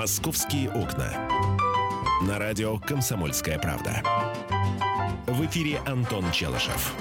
«Московские 0.00 0.70
окна». 0.70 1.12
На 2.26 2.38
радио 2.38 2.78
«Комсомольская 2.78 3.58
правда». 3.58 4.02
В 5.26 5.44
эфире 5.44 5.78
Антон 5.86 6.24
Челышев. 6.32 6.94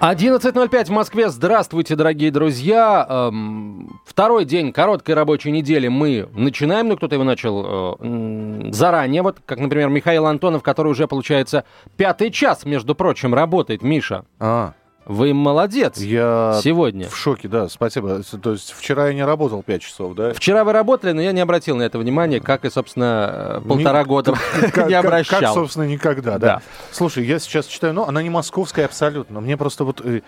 11.05 0.00 0.84
в 0.84 0.90
Москве. 0.90 1.30
Здравствуйте, 1.30 1.96
дорогие 1.96 2.30
друзья. 2.30 3.06
Эм, 3.08 4.00
второй 4.04 4.44
день 4.44 4.70
короткой 4.70 5.14
рабочей 5.14 5.50
недели 5.50 5.88
мы 5.88 6.28
начинаем, 6.34 6.88
ну 6.88 6.98
кто-то 6.98 7.14
его 7.14 7.24
начал 7.24 7.96
э, 7.98 8.70
заранее, 8.70 9.22
вот 9.22 9.38
как, 9.46 9.58
например, 9.58 9.88
Михаил 9.88 10.26
Антонов, 10.26 10.62
который 10.62 10.88
уже, 10.88 11.08
получается, 11.08 11.64
пятый 11.96 12.30
час, 12.30 12.66
между 12.66 12.94
прочим, 12.94 13.32
работает. 13.32 13.80
Миша. 13.80 14.26
А, 14.38 14.74
Вы 15.08 15.32
молодец. 15.32 15.96
я 15.98 16.60
Сегодня. 16.62 17.08
в 17.08 17.16
шоке, 17.16 17.48
да, 17.48 17.68
спасибо. 17.68 18.22
То 18.22 18.52
есть 18.52 18.72
вчера 18.72 19.08
я 19.08 19.14
не 19.14 19.24
работал 19.24 19.62
5 19.62 19.80
часов, 19.82 20.14
да? 20.14 20.34
Вчера 20.34 20.64
вы 20.64 20.72
работали, 20.72 21.12
но 21.12 21.22
я 21.22 21.32
не 21.32 21.40
обратил 21.40 21.76
на 21.76 21.82
это 21.82 21.98
внимания, 21.98 22.40
как 22.40 22.66
и, 22.66 22.70
собственно, 22.70 23.60
э, 23.64 23.66
полтора 23.66 24.02
Ни- 24.02 24.06
года 24.06 24.34
Как- 24.60 24.72
как- 24.74 24.88
не 24.88 24.94
обращал. 24.94 25.40
Как, 25.40 25.54
собственно, 25.54 25.84
никогда, 25.84 26.32
да. 26.32 26.38
Да. 26.38 26.62
Слушай, 26.92 27.24
я 27.24 27.38
сейчас 27.38 27.66
читаю, 27.66 27.94
ну, 27.94 28.04
она 28.04 28.22
не 28.22 28.28
московская 28.28 28.84
абсолютно, 28.84 29.36
но 29.36 29.40
мне 29.40 29.56
просто 29.56 29.84
вот, 29.84 30.02
э, 30.04 30.20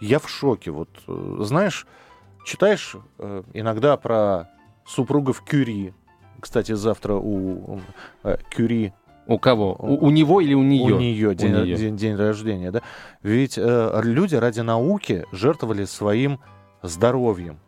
я 0.00 0.18
в 0.18 0.28
шоке. 0.28 0.72
Вот, 0.72 0.88
э, 1.06 1.36
знаешь, 1.40 1.86
читаешь 2.44 2.96
иногда 3.52 3.96
про 3.96 4.50
супругов 4.84 5.42
Кюри. 5.42 5.94
Кстати, 6.40 6.72
завтра 6.72 7.14
у 7.14 7.80
Кюри 8.50 8.92
У 9.26 9.38
кого? 9.38 9.74
У, 9.78 10.06
у 10.06 10.10
него 10.10 10.40
или 10.40 10.54
у 10.54 10.62
нее? 10.62 10.94
У 10.94 10.98
нее 10.98 11.34
день, 11.34 11.52
неё. 11.52 11.76
день- 11.76 11.96
день 11.96 12.14
рождения, 12.16 12.70
да? 12.70 12.82
Ведь 13.22 13.56
э, 13.56 14.00
люди 14.04 14.34
ради 14.34 14.60
науки 14.60 15.24
жертвовали 15.32 15.84
своим 15.86 16.40
здоровьем. 16.82 17.58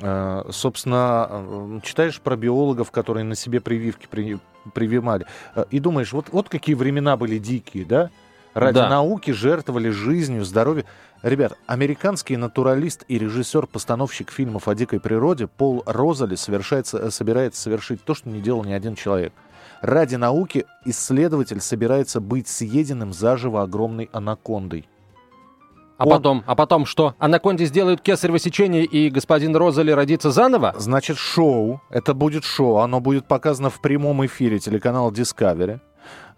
Э, 0.00 0.44
собственно, 0.50 1.28
э, 1.30 1.80
читаешь 1.84 2.20
про 2.20 2.36
биологов, 2.36 2.90
которые 2.90 3.24
на 3.24 3.34
себе 3.36 3.60
прививки 3.60 4.08
при- 4.10 4.38
прививали, 4.74 5.26
э, 5.54 5.64
и 5.70 5.78
думаешь, 5.78 6.12
вот, 6.12 6.26
вот 6.32 6.48
какие 6.48 6.74
времена 6.74 7.16
были 7.16 7.38
дикие, 7.38 7.84
да? 7.84 8.10
Ради 8.54 8.80
Да. 8.80 8.88
науки 8.88 9.30
жертвовали 9.30 9.90
жизнью, 9.90 10.44
здоровьем. 10.44 10.84
Ребят, 11.22 11.52
американский 11.66 12.36
натуралист 12.36 13.04
и 13.08 13.18
режиссер-постановщик 13.18 14.30
фильмов 14.30 14.66
о 14.68 14.74
дикой 14.74 14.98
природе 15.00 15.46
Пол 15.46 15.82
Розали 15.86 16.34
совершается, 16.34 16.98
э, 16.98 17.10
собирается 17.10 17.62
совершить 17.62 18.02
то, 18.04 18.14
что 18.14 18.28
не 18.30 18.40
делал 18.40 18.64
ни 18.64 18.72
один 18.72 18.94
человек. 18.96 19.32
Ради 19.82 20.14
науки 20.14 20.64
исследователь 20.84 21.60
собирается 21.60 22.20
быть 22.20 22.46
съеденным 22.46 23.12
заживо 23.12 23.62
огромной 23.62 24.08
анакондой. 24.12 24.88
А 25.98 26.04
Он- 26.04 26.10
потом, 26.10 26.44
а 26.46 26.54
потом 26.54 26.86
что? 26.86 27.14
Анаконде 27.18 27.64
сделают 27.66 28.00
кесарево 28.00 28.38
сечение, 28.38 28.84
и 28.84 29.10
господин 29.10 29.54
Розали 29.56 29.90
родится 29.90 30.30
заново? 30.30 30.72
Значит, 30.78 31.18
шоу. 31.18 31.80
Это 31.90 32.14
будет 32.14 32.44
шоу. 32.44 32.76
Оно 32.76 33.00
будет 33.00 33.26
показано 33.26 33.70
в 33.70 33.80
прямом 33.80 34.24
эфире 34.26 34.58
телеканала 34.60 35.10
Discovery. 35.10 35.80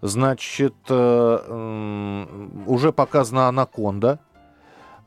Значит, 0.01 0.75
э, 0.89 2.25
уже 2.67 2.91
показана 2.91 3.47
анаконда. 3.47 4.19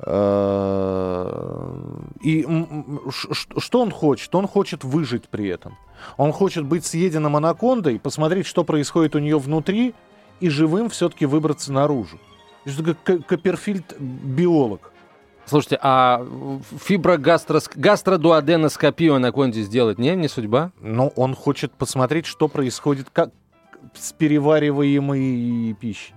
Э, 0.00 1.78
И 2.22 2.46
что 3.58 3.80
он 3.80 3.90
хочет? 3.90 4.34
Он 4.34 4.46
хочет 4.46 4.84
выжить 4.84 5.28
при 5.28 5.48
этом. 5.48 5.76
Он 6.16 6.32
хочет 6.32 6.64
быть 6.64 6.84
съеденным 6.84 7.36
анакондой, 7.36 7.98
посмотреть, 7.98 8.46
что 8.46 8.64
происходит 8.64 9.16
у 9.16 9.18
нее 9.18 9.38
внутри, 9.38 9.94
и 10.40 10.48
живым 10.48 10.88
все-таки 10.88 11.26
выбраться 11.26 11.72
наружу. 11.72 12.18
Это 12.64 12.94
как 12.94 13.26
Копперфильд 13.26 13.96
биолог. 13.98 14.92
Слушайте, 15.46 15.78
а 15.80 16.24
фиброгастродуоденоскопию 16.84 19.14
анаконде 19.14 19.62
сделать 19.62 19.98
не, 19.98 20.14
не 20.14 20.28
судьба? 20.28 20.72
Но 20.80 21.08
он 21.16 21.34
хочет 21.34 21.72
посмотреть, 21.72 22.26
что 22.26 22.48
происходит 22.48 23.08
как 23.10 23.30
с 23.94 24.12
перевариваемой 24.12 25.74
пищей. 25.80 26.14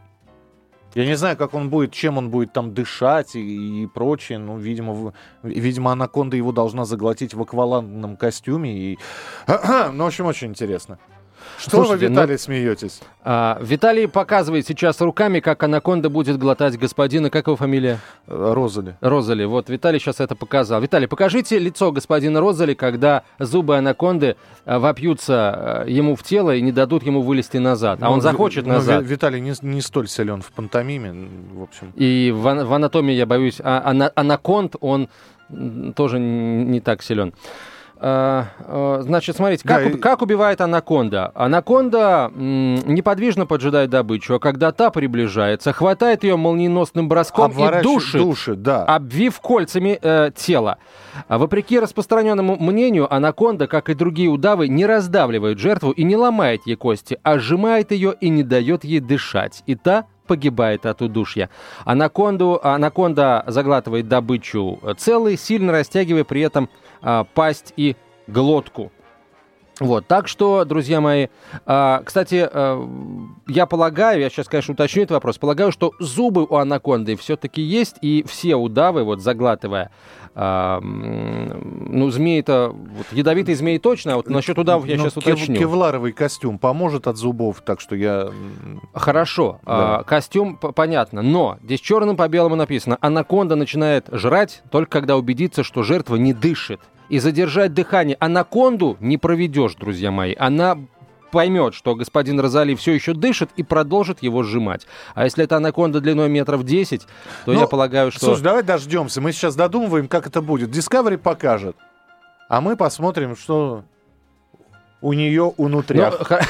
Я 0.94 1.06
не 1.06 1.16
знаю, 1.16 1.38
как 1.38 1.54
он 1.54 1.70
будет, 1.70 1.94
чем 1.94 2.18
он 2.18 2.30
будет 2.30 2.52
там 2.54 2.74
дышать 2.74 3.36
и, 3.36 3.84
и 3.84 3.88
прочее. 3.88 4.40
Ну, 4.40 4.58
видимо, 4.58 5.14
видимо, 5.44 5.92
анаконда 5.92 6.36
его 6.36 6.52
должна 6.52 6.86
заглотить 6.86 7.34
в 7.34 7.42
аквалангном 7.42 8.18
костюме. 8.18 8.78
И... 8.78 9.00
Ну, 9.94 10.04
в 10.04 10.08
общем, 10.08 10.26
очень 10.26 10.50
интересно. 10.50 11.00
Что 11.58 11.72
Слушайте, 11.78 12.08
вы, 12.08 12.14
ну- 12.14 12.22
Виталий, 12.22 12.38
смеетесь? 12.38 13.00
А, 13.24 13.60
Виталий 13.62 14.08
показывает 14.08 14.66
сейчас 14.68 15.00
руками, 15.02 15.40
как 15.40 15.62
анаконда 15.64 16.10
будет 16.10 16.38
глотать 16.40 16.78
господина, 16.78 17.30
как 17.30 17.48
его 17.48 17.56
фамилия? 17.56 18.00
Розали. 18.28 18.96
Розали. 19.02 19.46
Вот, 19.46 19.70
Виталий 19.70 20.00
сейчас 20.00 20.20
это 20.20 20.36
показал. 20.36 20.82
Виталий, 20.82 21.08
покажите 21.08 21.60
лицо 21.60 21.92
господина 21.92 22.40
Розали, 22.40 22.74
когда 22.74 23.24
зубы 23.40 23.78
анаконды 23.78 24.36
а, 24.66 24.80
вопьются 24.80 25.34
а, 25.84 25.86
ему 25.88 26.16
в 26.16 26.24
тело 26.24 26.56
и 26.56 26.62
не 26.62 26.72
дадут 26.72 27.04
ему 27.04 27.22
вылезти 27.22 27.58
назад. 27.58 28.00
А 28.02 28.06
Ну, 28.08 28.14
он 28.14 28.22
захочет 28.22 28.66
ну, 28.66 28.74
назад. 28.74 29.04
Ви- 29.04 29.08
Виталий 29.10 29.40
не, 29.42 29.54
не 29.62 29.82
столь 29.82 30.08
силен 30.08 30.42
в 30.42 30.52
пантомиме, 30.52 31.14
в 31.54 31.62
общем. 31.64 31.94
И 31.96 32.32
в, 32.36 32.42
в 32.42 32.74
анатомии, 32.74 33.14
я 33.14 33.26
боюсь, 33.26 33.60
а, 33.64 33.92
ана- 33.92 34.12
анаконд, 34.16 34.76
он 34.80 35.10
тоже 35.96 36.18
не 36.20 36.80
так 36.80 37.04
силен. 37.04 37.34
А, 38.04 38.48
а, 38.66 39.02
Значит, 39.04 39.36
смотрите, 39.36 39.68
как, 39.68 39.92
Да, 39.92 39.98
как 40.00 40.24
убивает 40.24 40.60
анаконда? 40.60 41.32
Анаконда 41.36 42.32
неподвижно 42.34 43.46
поджидает 43.46 43.92
добычу, 43.92 44.36
а 44.36 44.40
когда 44.40 44.72
та 44.72 44.90
приближается, 44.90 45.72
хватает 45.72 46.24
ее 46.24 46.36
молниеносным 46.36 47.08
броском 47.08 47.52
и 47.52 47.84
душит, 47.84 48.22
душит, 48.22 48.64
да. 48.64 48.86
обвив 48.86 49.40
кольцами 49.40 50.00
э, 50.02 50.32
тело. 50.36 50.80
А 51.28 51.38
вопреки 51.38 51.80
распространенному 51.80 52.58
мнению, 52.58 53.14
анаконда, 53.14 53.68
как 53.68 53.90
и 53.90 53.94
другие 53.94 54.30
удавы, 54.30 54.68
не 54.68 54.88
раздавливает 54.88 55.60
жертву 55.60 55.92
и 55.92 56.04
не 56.04 56.16
ломает 56.16 56.62
ей 56.66 56.76
кости, 56.76 57.20
а 57.22 57.38
сжимает 57.38 57.92
ее 57.92 58.16
и 58.20 58.30
не 58.30 58.42
дает 58.42 58.84
ей 58.84 59.00
дышать. 59.00 59.62
И 59.68 59.76
та 59.76 60.08
погибает 60.28 60.86
от 60.86 61.02
удушья. 61.02 61.50
Анаконду, 61.86 62.60
анаконда 62.64 63.44
заглатывает 63.48 64.08
добычу 64.08 64.80
э, 64.82 64.94
целой, 64.98 65.38
сильно 65.38 65.72
растягивая 65.72 66.24
при 66.24 66.42
этом 66.42 66.70
а, 67.02 67.26
пасть 67.34 67.74
и 67.78 67.96
глотку. 68.28 68.92
Вот, 69.80 70.06
так 70.06 70.28
что, 70.28 70.64
друзья 70.64 71.02
мои, 71.02 71.28
а, 71.66 72.04
кстати, 72.06 72.48
а, 72.52 72.88
я 73.48 73.66
полагаю, 73.66 74.22
я 74.22 74.30
сейчас, 74.30 74.48
конечно, 74.48 74.76
уточню 74.76 75.04
этот 75.04 75.16
вопрос, 75.16 75.40
полагаю, 75.40 75.72
что 75.72 75.94
зубы 76.00 76.46
у 76.46 76.56
анаконды 76.56 77.16
все-таки 77.16 77.64
есть, 77.64 77.96
и 78.04 78.24
все 78.28 78.56
удавы, 78.56 79.04
вот 79.04 79.22
заглатывая, 79.22 79.90
а, 80.34 80.80
ну, 80.82 82.10
змеи-то, 82.10 82.70
вот, 82.74 83.06
ядовитые 83.12 83.56
змеи 83.56 83.78
точно, 83.78 84.14
а 84.14 84.16
вот 84.18 84.30
насчет 84.30 84.58
удавов 84.58 84.86
я 84.86 84.96
Ну, 84.98 85.04
сейчас 85.04 85.14
кев- 85.24 85.36
уточню. 85.36 85.58
Кевларовый 85.58 86.12
костюм 86.14 86.58
поможет 86.58 87.08
от 87.08 87.18
зубов, 87.18 87.62
так 87.62 87.80
что 87.82 87.96
я... 87.96 88.30
Хорошо, 88.94 89.60
Да. 89.66 90.00
а, 90.00 90.04
костюм 90.04 90.58
понятно, 90.58 91.22
но 91.22 91.58
здесь 91.64 91.80
черным 91.82 92.16
по 92.16 92.28
белому 92.28 92.56
написано, 92.56 92.98
анаконда 93.02 93.56
начинает 93.56 94.08
жрать 94.12 94.64
только 94.72 94.92
когда 95.00 95.18
убедится, 95.18 95.64
что 95.64 95.84
жертва 95.84 96.16
не 96.16 96.34
дышит. 96.34 96.80
И 97.10 97.20
задержать 97.20 97.74
дыхание 97.74 98.16
анаконду 98.22 98.96
не 99.02 99.18
проведешь, 99.18 99.76
друзья 99.76 100.12
мои. 100.12 100.34
Она 100.40 100.78
поймет, 101.32 101.74
что 101.74 101.96
господин 101.96 102.40
Розали 102.40 102.76
все 102.76 102.92
еще 102.94 103.14
дышит 103.14 103.50
и 103.56 103.64
продолжит 103.64 104.22
его 104.22 104.44
сжимать. 104.44 104.86
А 105.16 105.24
если 105.24 105.44
это 105.46 105.58
анаконда 105.58 106.02
длиной 106.02 106.30
метров 106.30 106.64
10, 106.64 107.02
то 107.46 107.54
Ну, 107.54 107.60
я 107.62 107.68
полагаю, 107.68 108.12
что... 108.12 108.26
Слушай, 108.26 108.42
давай 108.44 108.64
дождемся. 108.64 109.22
Мы 109.22 109.32
сейчас 109.32 109.56
додумываем, 109.56 110.08
как 110.08 110.28
это 110.28 110.42
будет. 110.42 110.70
Discovery 110.70 111.18
покажет. 111.18 111.76
А 112.50 112.62
мы 112.62 112.76
посмотрим, 112.76 113.36
что 113.36 113.84
у 115.02 115.14
нее 115.14 115.44
Ну, 115.46 115.54
унутрях. 115.58 116.20
х- 116.28 116.42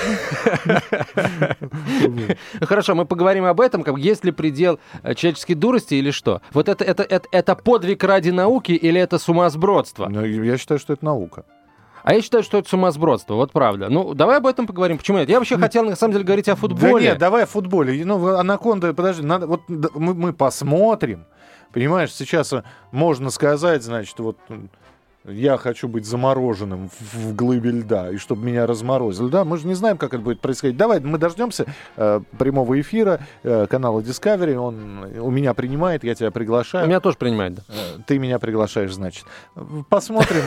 Хорошо, 2.61 2.95
мы 2.95 3.05
поговорим 3.05 3.45
об 3.45 3.61
этом, 3.61 3.83
как 3.83 3.97
есть 3.97 4.25
ли 4.25 4.31
предел 4.31 4.79
э, 5.03 5.13
человеческой 5.15 5.53
дурости 5.53 5.95
или 5.95 6.11
что. 6.11 6.41
Вот 6.51 6.67
это, 6.69 6.83
это, 6.83 7.03
это, 7.03 7.27
это 7.31 7.55
подвиг 7.55 8.03
ради 8.03 8.29
науки 8.29 8.71
или 8.73 8.99
это 8.99 9.19
сумасбродство? 9.19 10.07
Ну, 10.09 10.25
я 10.25 10.57
считаю, 10.57 10.79
что 10.79 10.93
это 10.93 11.05
наука. 11.05 11.45
А 12.03 12.13
я 12.13 12.21
считаю, 12.21 12.43
что 12.43 12.57
это 12.57 12.69
сумасбродство, 12.69 13.35
вот 13.35 13.51
правда. 13.51 13.89
Ну, 13.89 14.13
давай 14.13 14.37
об 14.37 14.47
этом 14.47 14.65
поговорим. 14.67 14.97
Почему 14.97 15.17
нет? 15.19 15.29
Я 15.29 15.37
вообще 15.37 15.57
хотел, 15.57 15.83
на 15.83 15.95
самом 15.95 16.13
деле, 16.13 16.25
говорить 16.25 16.47
о 16.47 16.53
Да 16.53 16.55
футболе. 16.57 17.05
нет, 17.05 17.17
давай 17.17 17.43
о 17.43 17.45
футболе. 17.45 18.03
Ну, 18.05 18.35
анаконда, 18.35 18.93
подожди, 18.93 19.23
надо, 19.23 19.47
вот 19.47 19.61
да, 19.67 19.89
мы, 19.93 20.13
мы 20.13 20.33
посмотрим. 20.33 21.25
Понимаешь, 21.71 22.11
сейчас 22.13 22.53
можно 22.91 23.29
сказать, 23.29 23.83
значит, 23.83 24.19
вот 24.19 24.37
я 25.25 25.57
хочу 25.57 25.87
быть 25.87 26.05
замороженным 26.05 26.89
в, 26.89 27.15
в 27.15 27.35
глыбе 27.35 27.71
льда, 27.71 28.09
и 28.09 28.17
чтобы 28.17 28.45
меня 28.45 28.65
разморозили. 28.65 29.29
Да, 29.29 29.45
мы 29.45 29.57
же 29.57 29.67
не 29.67 29.75
знаем, 29.75 29.97
как 29.97 30.13
это 30.13 30.23
будет 30.23 30.39
происходить. 30.39 30.77
Давай, 30.77 30.99
мы 30.99 31.17
дождемся 31.17 31.65
э, 31.95 32.21
прямого 32.37 32.79
эфира 32.79 33.19
э, 33.43 33.67
канала 33.67 33.99
Discovery. 33.99 34.55
Он 34.55 35.05
у 35.19 35.29
меня 35.29 35.53
принимает, 35.53 36.03
я 36.03 36.15
тебя 36.15 36.31
приглашаю. 36.31 36.87
Меня 36.87 36.99
тоже 36.99 37.17
принимает, 37.17 37.55
да. 37.55 37.61
Э, 37.69 37.99
Ты 38.07 38.17
меня 38.19 38.39
приглашаешь, 38.39 38.93
значит. 38.93 39.25
Посмотрим 39.89 40.41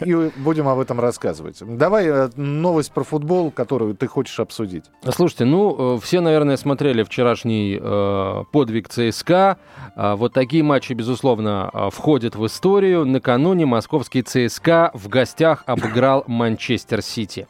и, 0.00 0.04
и 0.10 0.30
будем 0.38 0.68
об 0.68 0.80
этом 0.80 0.98
рассказывать. 0.98 1.58
Давай 1.60 2.06
э, 2.08 2.30
новость 2.36 2.92
про 2.92 3.04
футбол, 3.04 3.50
которую 3.50 3.94
ты 3.94 4.06
хочешь 4.06 4.40
обсудить. 4.40 4.84
Слушайте, 5.08 5.44
ну, 5.44 5.96
э, 5.96 6.00
все, 6.00 6.20
наверное, 6.20 6.56
смотрели 6.56 7.04
вчерашний 7.04 7.78
э, 7.80 8.44
подвиг 8.50 8.88
ЦСКА. 8.88 9.58
Вот 9.96 10.32
такие 10.32 10.64
матчи, 10.64 10.92
безусловно, 10.92 11.70
входят 11.92 12.34
в 12.34 12.44
историю. 12.46 13.04
Накануне 13.06 13.64
московский 13.84 14.22
ЦСКА 14.22 14.90
в 14.94 15.08
гостях 15.08 15.62
обыграл 15.66 16.24
Манчестер 16.26 17.02
Сити. 17.02 17.46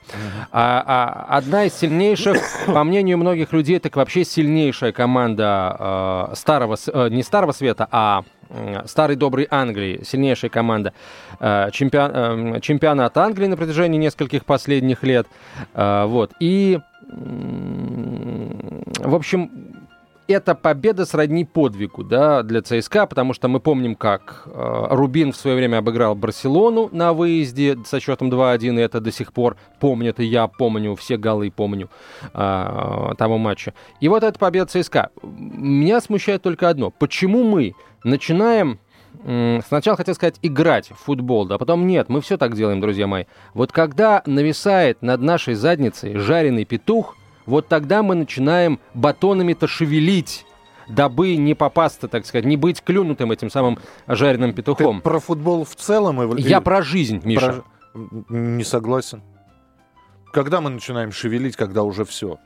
А, 0.51 0.83
а, 0.85 1.37
одна 1.37 1.67
из 1.67 1.75
сильнейших, 1.75 2.37
по 2.67 2.83
мнению 2.83 3.19
многих 3.19 3.53
людей, 3.53 3.79
так 3.79 3.95
вообще 3.95 4.25
сильнейшая 4.25 4.91
команда 4.91 6.31
э, 6.33 6.35
старого, 6.35 6.77
э, 6.93 7.09
не 7.11 7.23
старого 7.23 7.53
света, 7.53 7.87
а 7.93 8.25
старой 8.87 9.15
доброй 9.15 9.47
Англии, 9.49 10.03
сильнейшая 10.05 10.51
команда, 10.51 10.93
э, 11.39 11.71
чемпион, 11.73 12.11
э, 12.13 12.61
чемпионат 12.61 13.17
Англии 13.17 13.47
на 13.47 13.57
протяжении 13.57 13.99
нескольких 13.99 14.45
последних 14.45 15.05
лет. 15.05 15.29
Вот. 15.73 16.33
И, 16.41 16.81
в 17.13 19.15
общем, 19.15 19.64
эта 20.27 20.55
победа 20.55 21.05
сродни 21.05 21.45
подвигу 21.45 22.03
да, 22.03 22.43
для 22.43 22.63
ЦСКА, 22.63 23.07
потому 23.07 23.35
что 23.35 23.49
мы 23.49 23.61
помним, 23.61 23.95
как 23.95 24.45
э, 24.47 24.87
Рубин 24.91 25.33
в 25.33 25.37
свое 25.37 25.57
время 25.57 25.79
обыграл 25.79 26.15
Барселону 26.15 26.89
на 26.93 27.13
выезде 27.13 27.79
со 27.85 28.01
счетом 28.01 28.31
2-1, 28.31 28.79
и 28.79 28.83
это 28.83 29.01
до 29.01 29.13
сих 29.13 29.33
пор 29.33 29.57
помнят, 29.81 30.21
и 30.21 30.25
я 30.25 30.47
помню, 30.47 30.95
все 30.97 31.17
голы 31.17 31.51
помню 31.51 31.91
э, 32.33 33.13
того 33.19 33.39
матча. 33.39 33.75
И 34.01 34.09
вот 34.09 34.23
эта 34.23 34.39
победа 34.39 34.67
ЦСКА. 34.67 35.11
Меня 35.23 36.01
смущает 36.01 36.43
только 36.43 36.69
одно. 36.69 36.91
Почему 36.91 37.43
мы 37.45 37.75
начинаем 38.03 38.79
Сначала 39.23 39.97
хотел 39.97 40.15
сказать 40.15 40.39
играть 40.43 40.91
в 40.91 40.97
футбол, 40.97 41.47
да 41.47 41.57
потом 41.57 41.87
нет, 41.87 42.09
мы 42.09 42.21
все 42.21 42.37
так 42.37 42.55
делаем, 42.57 42.81
друзья 42.81 43.07
мои. 43.07 43.25
Вот 43.55 43.71
когда 43.73 44.23
нависает 44.27 45.01
над 45.03 45.21
нашей 45.23 45.55
задницей 45.55 46.17
жареный 46.17 46.65
петух, 46.65 47.17
вот 47.47 47.69
тогда 47.69 48.03
мы 48.03 48.15
начинаем 48.15 48.81
батонами-то 48.95 49.67
шевелить 49.67 50.47
дабы 50.89 51.37
не 51.37 51.55
попасться, 51.55 52.09
так 52.09 52.27
сказать, 52.27 52.45
не 52.45 52.57
быть 52.57 52.83
клюнутым 52.83 53.33
этим 53.33 53.51
самым 53.51 53.79
жареным 54.07 54.53
петухом. 54.53 54.97
Ты 54.99 55.03
про 55.03 55.19
футбол 55.19 55.65
в 55.65 55.75
целом? 55.75 56.37
Я 56.37 56.61
про 56.61 56.83
жизнь, 56.83 57.23
Миша. 57.25 57.65
Про... 57.95 58.11
Не 58.29 58.65
согласен. 58.65 59.23
Когда 60.33 60.61
мы 60.61 60.71
начинаем 60.71 61.13
шевелить, 61.13 61.57
когда 61.57 61.85
уже 61.85 62.05
все? 62.05 62.39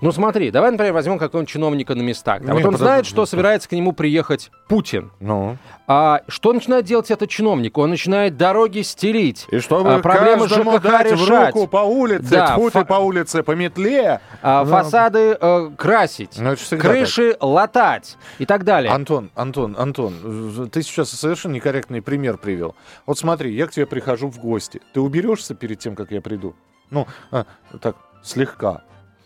Ну 0.00 0.12
смотри, 0.12 0.50
давай, 0.50 0.70
например, 0.70 0.92
возьмем 0.92 1.18
какого-нибудь 1.18 1.50
чиновника 1.50 1.94
на 1.94 2.02
местах. 2.02 2.42
Да? 2.42 2.54
вот 2.54 2.64
он 2.64 2.76
знает, 2.76 3.06
что 3.06 3.26
собирается 3.26 3.68
к 3.68 3.72
нему 3.72 3.92
приехать 3.92 4.50
Путин. 4.68 5.10
Ну. 5.20 5.56
А 5.86 6.22
что 6.28 6.52
начинает 6.52 6.84
делать 6.84 7.10
этот 7.10 7.28
чиновник? 7.28 7.76
Он 7.76 7.90
начинает 7.90 8.36
дороги 8.36 8.80
стелить. 8.80 9.46
И 9.50 9.58
чтобы 9.58 9.94
а, 9.94 9.98
проблемы 9.98 10.48
ЖКХ 10.48 10.82
дать 10.82 11.12
решать. 11.12 11.54
в 11.54 11.56
руку 11.56 11.66
по 11.66 11.78
улице, 11.78 12.30
да, 12.30 12.54
тьфу 12.54 12.70
фа... 12.70 12.84
по 12.84 12.94
улице, 12.94 13.42
по 13.42 13.52
метле. 13.52 14.20
А, 14.42 14.64
ну. 14.64 14.70
Фасады 14.70 15.36
э, 15.40 15.70
красить, 15.76 16.38
ну, 16.38 16.54
крыши 16.78 17.32
так. 17.32 17.42
латать 17.42 18.16
и 18.38 18.46
так 18.46 18.64
далее. 18.64 18.92
Антон, 18.92 19.30
Антон, 19.34 19.76
Антон, 19.78 20.68
ты 20.72 20.82
сейчас 20.82 21.10
совершенно 21.10 21.54
некорректный 21.54 22.00
пример 22.00 22.38
привел. 22.38 22.74
Вот 23.06 23.18
смотри, 23.18 23.54
я 23.54 23.66
к 23.66 23.72
тебе 23.72 23.86
прихожу 23.86 24.28
в 24.28 24.38
гости. 24.38 24.80
Ты 24.92 25.00
уберешься 25.00 25.54
перед 25.54 25.78
тем, 25.78 25.94
как 25.94 26.10
я 26.10 26.20
приду? 26.20 26.54
Ну, 26.90 27.06
а, 27.30 27.44
так, 27.80 27.96
слегка. 28.22 28.82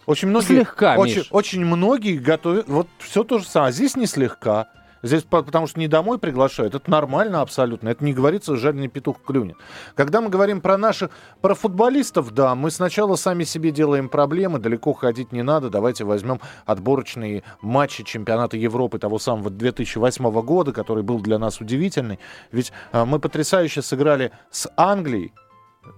Очень 0.08 0.28
многие, 0.28 0.46
слегка, 0.46 0.96
очень, 0.96 1.18
Миш. 1.18 1.28
очень 1.32 1.64
многие 1.66 2.16
готовят, 2.16 2.66
вот 2.66 2.88
все 2.98 3.24
то 3.24 3.38
же 3.40 3.44
самое. 3.44 3.68
А 3.68 3.72
здесь 3.72 3.94
не 3.94 4.06
слегка. 4.06 4.68
Здесь 5.02 5.22
потому 5.24 5.66
что 5.66 5.78
не 5.78 5.86
домой 5.86 6.18
приглашают. 6.18 6.74
Это 6.74 6.90
нормально 6.90 7.42
абсолютно. 7.42 7.90
Это 7.90 8.02
не 8.02 8.14
говорится, 8.14 8.56
жареный 8.56 8.88
петух 8.88 9.22
клюнет. 9.22 9.58
Когда 9.94 10.22
мы 10.22 10.30
говорим 10.30 10.62
про 10.62 10.78
наших, 10.78 11.10
про 11.42 11.54
футболистов, 11.54 12.32
да, 12.32 12.54
мы 12.54 12.70
сначала 12.70 13.16
сами 13.16 13.44
себе 13.44 13.70
делаем 13.70 14.08
проблемы, 14.08 14.58
далеко 14.58 14.94
ходить 14.94 15.30
не 15.30 15.42
надо. 15.42 15.68
Давайте 15.68 16.04
возьмем 16.04 16.40
отборочные 16.64 17.42
матчи 17.60 18.02
чемпионата 18.02 18.56
Европы 18.56 18.98
того 18.98 19.18
самого 19.18 19.50
2008 19.50 20.40
года, 20.40 20.72
который 20.72 21.02
был 21.02 21.20
для 21.20 21.38
нас 21.38 21.60
удивительный. 21.60 22.18
Ведь 22.50 22.72
а, 22.92 23.04
мы 23.04 23.18
потрясающе 23.18 23.82
сыграли 23.82 24.32
с 24.50 24.72
Англией, 24.74 25.34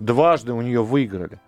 дважды 0.01 0.53
у 0.53 0.63
нее 0.63 0.83
выиграли. 0.83 1.41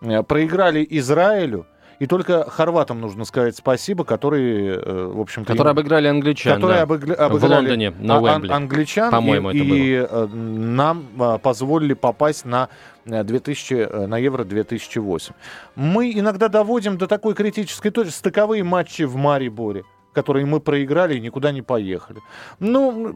Э, 0.00 0.22
проиграли 0.22 0.86
Израилю, 0.90 1.66
и 1.98 2.06
только 2.06 2.48
хорватам 2.48 3.00
нужно 3.00 3.24
сказать 3.24 3.56
спасибо, 3.56 4.04
которые, 4.04 4.74
э, 4.74 5.06
в 5.14 5.20
общем-то... 5.20 5.52
Которые 5.52 5.70
обыграли 5.72 6.08
англичан, 6.08 6.54
Которые 6.54 6.78
да. 6.78 6.82
обыграли, 6.82 7.18
обыграли 7.18 7.52
в 7.52 7.54
Лондоне, 7.54 7.90
на 7.98 8.20
Уэмбли. 8.20 8.52
англичан. 8.52 9.10
По-моему, 9.10 9.50
и, 9.50 9.56
это 9.56 9.64
было. 9.68 9.76
И 9.76 10.06
э, 10.08 10.26
нам 10.26 11.06
э, 11.18 11.38
позволили 11.42 11.94
попасть 11.94 12.44
на 12.44 12.68
2000, 13.04 14.06
на 14.06 14.18
Евро 14.18 14.44
2008. 14.44 15.32
Мы 15.76 16.12
иногда 16.12 16.48
доводим 16.48 16.98
до 16.98 17.06
такой 17.06 17.34
критической 17.34 17.90
точки 17.90 18.12
стыковые 18.12 18.64
матчи 18.64 19.02
в 19.02 19.16
Мариборе 19.16 19.84
которые 20.16 20.46
мы 20.46 20.60
проиграли 20.60 21.14
и 21.14 21.20
никуда 21.20 21.52
не 21.52 21.60
поехали. 21.60 22.22
Ну, 22.58 23.14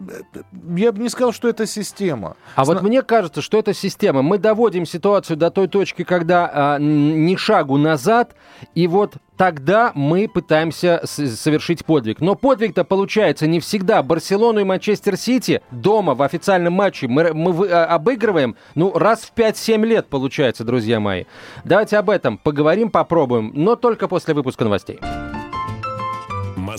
я 0.76 0.92
бы 0.92 1.02
не 1.02 1.08
сказал, 1.08 1.32
что 1.32 1.48
это 1.48 1.66
система. 1.66 2.36
А 2.54 2.66
Сна... 2.66 2.74
вот 2.74 2.82
мне 2.82 3.00
кажется, 3.00 3.40
что 3.40 3.58
это 3.58 3.72
система. 3.72 4.20
Мы 4.20 4.36
доводим 4.36 4.84
ситуацию 4.84 5.38
до 5.38 5.50
той 5.50 5.66
точки, 5.66 6.04
когда 6.04 6.50
а, 6.52 6.78
ни 6.78 7.36
шагу 7.36 7.78
назад, 7.78 8.34
и 8.74 8.86
вот 8.86 9.14
тогда 9.38 9.92
мы 9.94 10.28
пытаемся 10.28 11.00
совершить 11.04 11.86
подвиг. 11.86 12.20
Но 12.20 12.34
подвиг-то 12.34 12.84
получается 12.84 13.46
не 13.46 13.60
всегда. 13.60 14.02
Барселону 14.02 14.60
и 14.60 14.64
Манчестер 14.64 15.16
Сити 15.16 15.62
дома 15.70 16.14
в 16.14 16.20
официальном 16.20 16.74
матче 16.74 17.08
мы, 17.08 17.32
мы 17.32 17.66
а, 17.66 17.86
обыгрываем, 17.86 18.56
ну, 18.74 18.92
раз 18.92 19.20
в 19.20 19.32
5-7 19.34 19.86
лет 19.86 20.08
получается, 20.08 20.64
друзья 20.64 21.00
мои. 21.00 21.24
Давайте 21.64 21.96
об 21.96 22.10
этом 22.10 22.36
поговорим, 22.36 22.90
попробуем, 22.90 23.52
но 23.54 23.74
только 23.74 24.06
после 24.06 24.34
выпуска 24.34 24.64
новостей. 24.64 25.00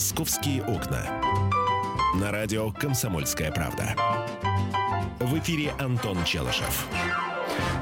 «Московские 0.02 0.64
окна». 0.64 0.98
На 2.20 2.32
радио 2.32 2.72
«Комсомольская 2.72 3.52
правда». 3.52 3.94
В 5.20 5.38
эфире 5.38 5.72
Антон 5.78 6.16
Челышев. 6.24 6.88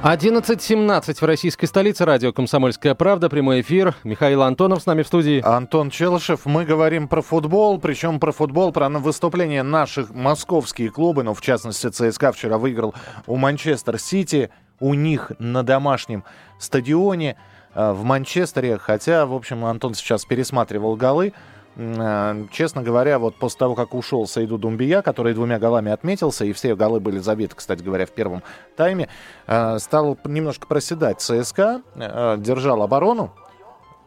11.17 0.03 1.15
в 1.15 1.23
российской 1.23 1.65
столице. 1.65 2.05
Радио 2.05 2.35
«Комсомольская 2.35 2.95
правда». 2.95 3.31
Прямой 3.31 3.63
эфир. 3.63 3.95
Михаил 4.05 4.43
Антонов 4.43 4.83
с 4.83 4.87
нами 4.87 5.01
в 5.03 5.07
студии. 5.07 5.41
Антон 5.43 5.89
Челышев. 5.89 6.45
Мы 6.45 6.67
говорим 6.67 7.09
про 7.09 7.23
футбол, 7.23 7.81
причем 7.81 8.21
про 8.21 8.33
футбол, 8.33 8.71
про 8.71 8.91
выступление 8.91 9.63
наших 9.63 10.11
московских 10.11 10.93
клубов, 10.93 11.25
ну, 11.25 11.33
в 11.33 11.41
частности, 11.41 11.89
ЦСКА 11.89 12.33
вчера 12.33 12.59
выиграл 12.59 12.95
у 13.27 13.37
Манчестер 13.37 13.99
Сити, 13.99 14.51
у 14.79 14.93
них 14.93 15.33
на 15.39 15.63
домашнем 15.63 16.25
стадионе 16.59 17.39
э, 17.75 17.93
в 17.93 18.05
Манчестере. 18.05 18.77
Хотя, 18.77 19.25
в 19.25 19.33
общем, 19.33 19.65
Антон 19.65 19.95
сейчас 19.95 20.27
пересматривал 20.27 20.97
голы. 20.97 21.33
Э, 21.81 22.47
честно 22.51 22.83
говоря, 22.83 23.19
вот 23.19 23.37
после 23.37 23.59
того, 23.61 23.75
как 23.75 23.95
ушел 23.95 24.27
Саиду 24.27 24.59
Думбия, 24.59 25.01
который 25.01 25.33
двумя 25.33 25.59
голами 25.59 25.91
отметился, 25.91 26.45
и 26.45 26.53
все 26.53 26.77
голы 26.77 27.01
были 27.01 27.19
забиты, 27.19 27.55
кстати 27.57 27.83
говоря, 27.83 28.05
в 28.05 28.11
первом 28.11 28.43
тайме, 28.77 29.09
э, 29.47 29.79
стал 29.79 30.19
немножко 30.25 30.67
проседать. 30.67 31.23
ЦСКА 31.23 31.81
э, 31.95 32.37
держал 32.39 32.83
оборону, 32.83 33.33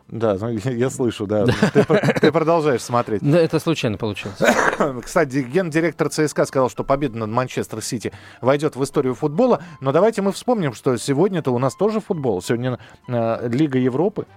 да, 0.07 0.37
ну, 0.39 0.49
я 0.49 0.91
слышу, 0.91 1.25
да. 1.25 1.45
Ты, 1.73 1.83
ты 2.21 2.31
продолжаешь 2.31 2.81
смотреть. 2.81 3.21
Да, 3.23 3.39
это 3.39 3.57
случайно 3.59 3.97
получилось. 3.97 4.37
Кстати, 5.03 5.37
гендиректор 5.37 6.09
ЦСКА 6.09 6.45
сказал, 6.45 6.69
что 6.69 6.83
победа 6.83 7.17
над 7.17 7.29
Манчестер 7.29 7.81
Сити 7.81 8.11
войдет 8.39 8.75
в 8.75 8.83
историю 8.83 9.15
футбола. 9.15 9.63
Но 9.81 9.91
давайте 9.91 10.21
мы 10.21 10.31
вспомним, 10.31 10.73
что 10.73 10.97
сегодня-то 10.97 11.51
у 11.51 11.57
нас 11.57 11.75
тоже 11.75 11.99
футбол. 11.99 12.43
Сегодня 12.43 12.77
э, 13.07 13.49
Лига 13.49 13.79
Европы. 13.79 14.27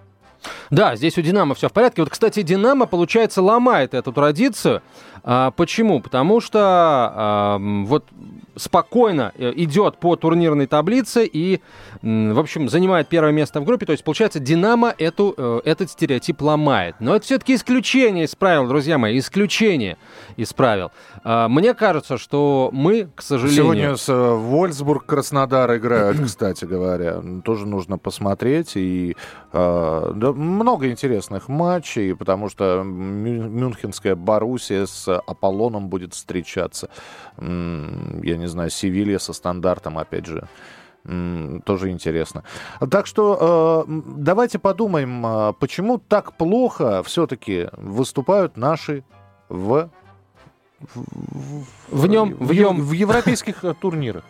Да, 0.70 0.96
здесь 0.96 1.16
у 1.18 1.22
Динамо 1.22 1.54
все 1.54 1.68
в 1.68 1.72
порядке. 1.72 2.02
Вот, 2.02 2.10
кстати, 2.10 2.42
Динамо, 2.42 2.86
получается, 2.86 3.42
ломает 3.42 3.94
эту 3.94 4.12
традицию. 4.12 4.82
А, 5.28 5.50
почему? 5.50 6.00
Потому 6.00 6.40
что 6.40 6.60
а, 6.62 7.58
вот 7.58 8.04
спокойно 8.56 9.32
э, 9.36 9.52
идет 9.56 9.98
по 9.98 10.16
турнирной 10.16 10.66
таблице 10.66 11.26
и, 11.26 11.60
в 12.02 12.38
общем, 12.38 12.68
занимает 12.68 13.08
первое 13.08 13.32
место 13.32 13.60
в 13.60 13.64
группе. 13.64 13.86
То 13.86 13.92
есть, 13.92 14.02
получается, 14.02 14.40
Динамо 14.40 14.94
эту, 14.96 15.34
э, 15.36 15.60
этот 15.64 15.90
стереотип 15.90 16.40
ломает. 16.40 16.96
Но 17.00 17.14
это 17.14 17.24
все-таки 17.24 17.54
исключение 17.54 18.24
из 18.24 18.34
правил, 18.34 18.66
друзья 18.66 18.98
мои, 18.98 19.18
исключение 19.18 19.98
из 20.36 20.52
правил. 20.52 20.90
А, 21.22 21.48
мне 21.48 21.74
кажется, 21.74 22.18
что 22.18 22.70
мы, 22.72 23.08
к 23.14 23.20
сожалению... 23.20 23.62
Сегодня 23.62 23.96
с 23.96 24.08
э, 24.08 24.34
Вольсбург, 24.34 25.06
Краснодар 25.06 25.76
играют, 25.76 26.18
кстати 26.24 26.64
говоря. 26.64 27.20
Тоже 27.44 27.66
нужно 27.66 27.98
посмотреть. 27.98 28.72
И 28.76 29.16
да, 29.52 30.32
много 30.32 30.90
интересных 30.90 31.48
матчей, 31.48 32.14
потому 32.14 32.48
что 32.48 32.82
Мюнхенская 32.84 34.14
Боруссия 34.14 34.86
с 34.86 35.15
Аполлоном 35.20 35.88
будет 35.88 36.14
встречаться. 36.14 36.88
Я 37.38 38.36
не 38.36 38.48
знаю, 38.48 38.70
Севилья 38.70 39.18
со 39.18 39.32
стандартом, 39.32 39.98
опять 39.98 40.26
же 40.26 40.48
тоже 41.64 41.90
интересно. 41.90 42.42
Так 42.90 43.06
что 43.06 43.84
э, 43.86 43.92
давайте 44.16 44.58
подумаем, 44.58 45.24
э, 45.24 45.52
почему 45.60 45.98
так 45.98 46.36
плохо 46.36 47.04
все-таки 47.04 47.68
выступают 47.76 48.56
наши 48.56 49.04
в 49.48 49.88
в, 50.80 51.64
в 51.90 52.06
нем 52.06 52.34
в, 52.34 52.52
в, 52.52 52.88
в 52.88 52.92
европейских 52.92 53.64
турнирах. 53.80 54.24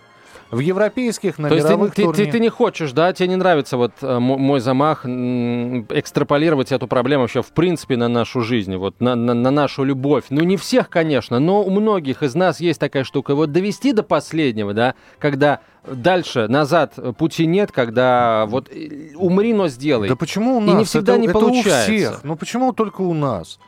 В 0.50 0.60
европейских, 0.60 1.38
на 1.38 1.48
То 1.48 1.56
есть 1.56 1.66
ты, 1.66 1.72
мировых 1.72 1.94
ты, 1.94 2.30
ты, 2.30 2.40
не 2.40 2.48
хочешь, 2.48 2.92
да, 2.92 3.12
тебе 3.12 3.28
не 3.28 3.36
нравится 3.36 3.76
вот 3.76 3.92
э, 4.00 4.18
мо- 4.18 4.38
мой 4.38 4.60
замах 4.60 5.04
экстраполировать 5.04 6.72
эту 6.72 6.86
проблему 6.86 7.22
вообще 7.22 7.42
в 7.42 7.52
принципе 7.52 7.96
на 7.96 8.08
нашу 8.08 8.42
жизнь, 8.42 8.74
вот 8.76 9.00
на, 9.00 9.14
на, 9.16 9.34
на 9.34 9.50
нашу 9.50 9.82
любовь. 9.84 10.24
Ну 10.30 10.42
не 10.44 10.56
всех, 10.56 10.88
конечно, 10.88 11.38
но 11.38 11.62
у 11.62 11.70
многих 11.70 12.22
из 12.22 12.34
нас 12.34 12.60
есть 12.60 12.78
такая 12.78 13.04
штука. 13.04 13.34
Вот 13.34 13.52
довести 13.52 13.92
до 13.92 14.02
последнего, 14.02 14.72
да, 14.72 14.94
когда 15.18 15.60
дальше, 15.86 16.46
назад 16.48 16.94
пути 17.18 17.46
нет, 17.46 17.72
когда 17.72 18.46
вот 18.46 18.68
э, 18.70 19.14
умри, 19.16 19.52
но 19.52 19.68
сделай. 19.68 20.08
Да 20.08 20.16
почему 20.16 20.58
у 20.58 20.62
И 20.62 20.64
нас? 20.66 20.76
не 20.78 20.84
всегда 20.84 21.14
это, 21.14 21.20
не 21.22 21.28
это 21.28 21.38
получается. 21.38 21.90
у 21.90 21.94
всех. 21.96 22.20
Ну 22.24 22.36
почему 22.36 22.72
только 22.72 23.00
у 23.02 23.14
нас? 23.14 23.58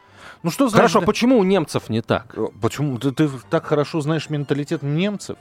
Ну 0.45 0.51
что 0.51 0.69
значит... 0.69 0.93
Хорошо, 0.93 1.05
почему 1.05 1.39
у 1.39 1.43
немцев 1.45 1.89
не 1.89 2.03
так? 2.03 2.35
Э, 2.37 2.47
Почему? 2.63 2.99
Ты, 2.99 3.11
ты 3.11 3.29
так 3.51 3.67
хорошо 3.67 4.01
знаешь 4.01 4.31
менталитет 4.31 4.83
немцев? 4.83 5.37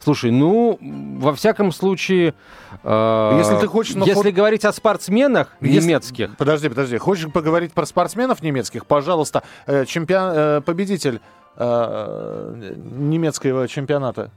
Слушай, 0.00 0.30
ну, 0.30 0.78
во 0.80 1.34
всяком 1.34 1.72
случае... 1.72 2.34
э, 2.84 3.34
Если 3.38 3.56
ты 3.58 3.66
хочешь 3.66 3.94
Если 3.96 4.12
фут- 4.14 4.32
говорить 4.32 4.64
о 4.64 4.72
спортсменах 4.72 5.56
Если- 5.60 5.86
немецких, 5.88 6.36
Подожди, 6.36 6.68
подожди. 6.68 6.98
Хочешь 6.98 7.30
поговорить 7.32 7.72
про 7.72 7.84
спортсменов 7.84 8.42
немецких? 8.42 8.86
Пожалуйста, 8.86 9.42
э, 9.66 9.84
чемпион, 9.86 10.32
э, 10.34 10.60
победитель 10.60 11.20
э, 11.56 12.74
немецкого 12.76 13.66
чемпионата 13.66 14.30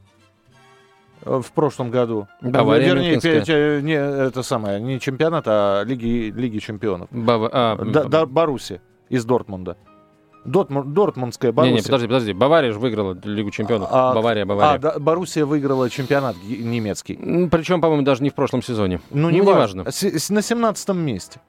э, 1.23 1.41
в 1.43 1.51
прошлом 1.51 1.91
году. 1.91 2.27
Бавария 2.41 2.93
Вернее, 2.95 3.19
те- 3.19 3.81
не 3.83 3.93
это 3.93 4.41
самое, 4.43 4.81
не 4.81 4.99
чемпионат, 4.99 5.43
а 5.47 5.83
лиги, 5.83 6.31
лиги 6.35 6.57
чемпионов. 6.57 7.07
Бава- 7.11 7.49
а, 7.51 7.75
Да, 7.85 8.05
да, 8.05 8.25
Баруси 8.25 8.81
из 9.09 9.23
Дортмунда. 9.25 9.77
Дортму- 10.45 10.83
Дортмундская 10.83 11.51
Боруссия. 11.51 11.73
Не-не, 11.75 11.83
подожди, 11.83 12.07
подожди. 12.07 12.33
Бавария 12.33 12.71
же 12.73 12.79
выиграла 12.79 13.17
Лигу 13.23 13.51
чемпионов. 13.51 13.89
А, 13.91 14.13
Бавария, 14.13 14.43
А, 14.43 14.45
Бавария. 14.45 14.79
да, 14.79 14.99
Боруссия 14.99 15.45
выиграла 15.45 15.89
чемпионат 15.89 16.35
немецкий. 16.43 17.15
Причем, 17.51 17.79
по-моему, 17.81 18.03
даже 18.03 18.23
не 18.23 18.29
в 18.29 18.33
прошлом 18.33 18.61
сезоне. 18.63 19.01
Ну, 19.11 19.29
не 19.29 19.35
не 19.39 19.41
важно. 19.41 19.83
важно. 19.83 19.91
С- 19.91 20.03
с- 20.03 20.29
На 20.29 20.41
17 20.41 20.89
месте. 20.97 21.39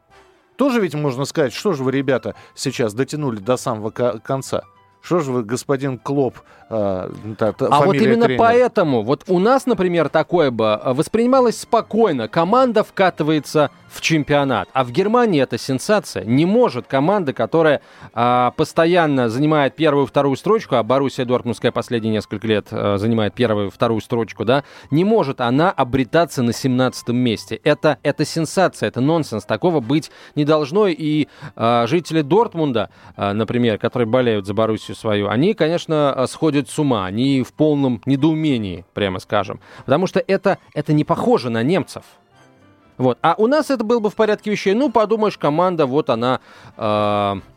Тоже 0.57 0.81
ведь 0.81 0.95
можно 0.95 1.25
сказать, 1.25 1.53
что 1.55 1.73
же 1.73 1.83
вы, 1.83 1.93
ребята, 1.93 2.35
сейчас 2.55 2.93
дотянули 2.93 3.39
до 3.39 3.57
самого 3.57 3.91
ко- 3.91 4.19
конца. 4.19 4.63
Что 5.03 5.21
же 5.21 5.33
вы, 5.33 5.43
господин 5.43 5.99
Клоп, 5.99 6.37
э, 6.71 7.11
та- 7.37 7.53
та 7.53 7.67
А 7.71 7.81
вот 7.85 7.97
именно 7.97 8.27
тренера. 8.27 8.39
поэтому, 8.39 9.03
вот 9.03 9.25
у 9.27 9.39
нас, 9.41 9.67
например, 9.67 10.09
такое 10.09 10.51
бы 10.51 10.81
э, 10.83 10.93
воспринималось 10.93 11.59
спокойно. 11.59 12.29
Команда 12.29 12.85
вкатывается 12.85 13.71
в 13.89 14.01
чемпионат. 14.01 14.69
А 14.73 14.85
в 14.85 14.91
Германии 14.91 15.43
это 15.43 15.59
сенсация. 15.59 16.25
Не 16.25 16.47
может 16.47 16.87
команда, 16.87 17.35
которая 17.35 17.83
а, 18.15 18.53
постоянно 18.53 19.29
занимает 19.29 19.77
первую 19.77 20.07
вторую 20.07 20.37
строчку, 20.37 20.77
а 20.77 20.83
Боруссия 20.83 21.27
Дортмундская 21.27 21.73
последние 21.73 22.13
несколько 22.15 22.47
лет 22.47 22.69
а, 22.71 22.97
занимает 22.97 23.35
первую 23.35 23.71
вторую 23.71 24.01
строчку, 24.01 24.47
да, 24.47 24.65
не 24.91 25.05
может 25.05 25.43
она 25.43 25.71
обретаться 25.71 26.43
на 26.43 26.55
17 26.55 27.09
месте. 27.11 27.61
Это, 27.65 27.99
это 28.03 28.25
сенсация, 28.25 28.89
это 28.89 29.03
нонсенс. 29.03 29.45
Такого 29.45 29.81
быть 29.81 30.11
не 30.37 30.45
должно. 30.47 30.87
И 30.87 31.29
а, 31.55 31.87
жители 31.87 32.23
Дортмунда, 32.23 32.89
а, 33.17 33.35
например, 33.35 33.77
которые 33.77 34.09
болеют 34.09 34.47
за 34.47 34.55
Боруссию 34.55 34.92
свою, 34.95 35.29
они, 35.29 35.55
конечно, 35.55 36.13
а, 36.13 36.27
сходят 36.27 36.69
с 36.69 36.79
ума. 36.79 37.07
Они 37.07 37.43
в 37.43 37.53
полном 37.53 38.01
недоумении, 38.07 38.85
прямо 38.95 39.19
скажем. 39.19 39.61
Потому 39.85 40.07
что 40.07 40.23
это, 40.27 40.59
это 40.75 40.93
не 40.93 41.05
похоже 41.05 41.51
на 41.51 41.63
немцев. 41.63 42.05
Вот. 42.99 43.19
А 43.23 43.35
у 43.39 43.47
нас 43.47 43.71
это 43.71 43.85
было 43.85 44.01
бы 44.01 44.11
в 44.11 44.15
порядке 44.15 44.51
вещей. 44.51 44.75
Ну, 44.75 44.91
подумаешь, 44.91 45.39
команда, 45.39 45.87
вот 45.87 46.11
она... 46.11 46.41
э, 46.77 47.37
э, 47.37 47.52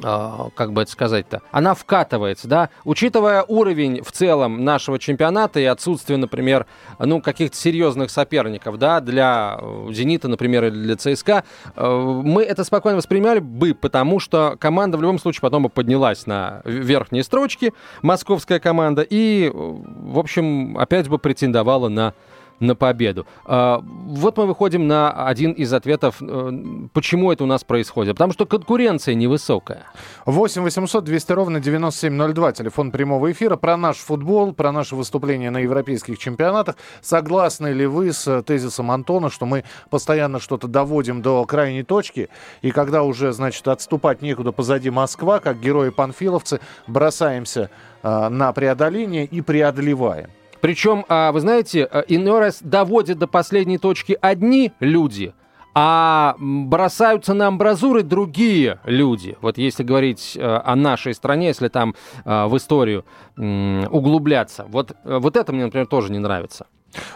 как 0.00 0.72
бы 0.72 0.82
это 0.82 0.90
сказать-то, 0.90 1.42
она 1.50 1.74
вкатывается, 1.74 2.48
да, 2.48 2.70
учитывая 2.84 3.42
уровень 3.42 4.02
в 4.02 4.12
целом 4.12 4.64
нашего 4.64 4.98
чемпионата 4.98 5.60
и 5.60 5.64
отсутствие, 5.64 6.18
например, 6.18 6.66
ну, 6.98 7.20
каких-то 7.20 7.56
серьезных 7.56 8.10
соперников, 8.10 8.78
да, 8.78 9.00
для 9.00 9.58
э, 9.60 9.88
«Зенита», 9.92 10.28
например, 10.28 10.64
или 10.64 10.74
для 10.74 10.96
ЦСКА, 10.96 11.44
э, 11.74 12.22
мы 12.24 12.42
это 12.42 12.64
спокойно 12.64 12.98
воспринимали 12.98 13.40
бы, 13.40 13.74
потому 13.74 14.20
что 14.20 14.56
команда 14.58 14.98
в 14.98 15.02
любом 15.02 15.18
случае 15.18 15.42
потом 15.42 15.64
бы 15.64 15.68
поднялась 15.68 16.26
на 16.26 16.62
верхние 16.64 17.24
строчки, 17.24 17.72
московская 18.02 18.60
команда, 18.60 19.02
и, 19.02 19.46
э, 19.46 19.50
в 19.52 20.18
общем, 20.18 20.78
опять 20.78 21.08
бы 21.08 21.18
претендовала 21.18 21.88
на 21.88 22.14
на 22.60 22.74
победу. 22.74 23.26
А, 23.44 23.82
Вот 23.82 24.36
мы 24.36 24.46
выходим 24.46 24.86
на 24.86 25.26
один 25.26 25.52
из 25.52 25.72
ответов, 25.72 26.16
э, 26.20 26.52
почему 26.92 27.32
это 27.32 27.44
у 27.44 27.46
нас 27.46 27.64
происходит. 27.64 28.14
Потому 28.14 28.32
что 28.32 28.46
конкуренция 28.46 29.14
невысокая. 29.14 29.84
8 30.26 30.62
800 30.62 31.04
200 31.04 31.32
ровно 31.32 31.60
9702, 31.60 32.52
телефон 32.52 32.90
прямого 32.90 33.30
эфира. 33.30 33.56
Про 33.56 33.76
наш 33.76 33.96
футбол, 33.98 34.52
про 34.52 34.72
наше 34.72 34.96
выступление 34.96 35.50
на 35.50 35.58
европейских 35.58 36.18
чемпионатах. 36.18 36.76
Согласны 37.00 37.68
ли 37.68 37.86
вы 37.86 38.12
с 38.12 38.26
э, 38.26 38.42
тезисом 38.42 38.90
Антона, 38.90 39.30
что 39.30 39.46
мы 39.46 39.64
постоянно 39.90 40.40
что-то 40.40 40.68
доводим 40.68 41.22
до 41.22 41.44
крайней 41.44 41.82
точки, 41.82 42.28
и 42.62 42.70
когда 42.70 43.02
уже, 43.02 43.32
значит, 43.32 43.66
отступать 43.68 44.22
некуда 44.22 44.52
позади 44.52 44.90
Москва, 44.90 45.40
как 45.40 45.60
герои-панфиловцы, 45.60 46.60
бросаемся 46.86 47.70
э, 48.02 48.28
на 48.28 48.52
преодоление 48.52 49.24
и 49.24 49.40
преодолеваем? 49.40 50.30
Причем, 50.60 51.04
а, 51.08 51.32
вы 51.32 51.40
знаете, 51.40 51.88
э, 51.90 52.02
иной 52.08 52.40
раз 52.40 52.58
доводят 52.60 53.18
до 53.18 53.26
последней 53.26 53.78
точки 53.78 54.18
одни 54.20 54.72
люди, 54.80 55.34
а 55.74 56.34
бросаются 56.38 57.34
на 57.34 57.46
амбразуры 57.46 58.02
другие 58.02 58.80
люди. 58.84 59.36
Вот 59.40 59.58
если 59.58 59.84
говорить 59.84 60.36
э, 60.36 60.42
о 60.42 60.74
нашей 60.74 61.14
стране, 61.14 61.48
если 61.48 61.68
там 61.68 61.94
э, 62.24 62.46
в 62.46 62.56
историю 62.56 63.04
углубляться. 63.36 64.66
Вот, 64.68 64.96
вот 65.04 65.36
это 65.36 65.52
мне, 65.52 65.64
например, 65.64 65.86
тоже 65.86 66.10
не 66.10 66.18
нравится. 66.18 66.66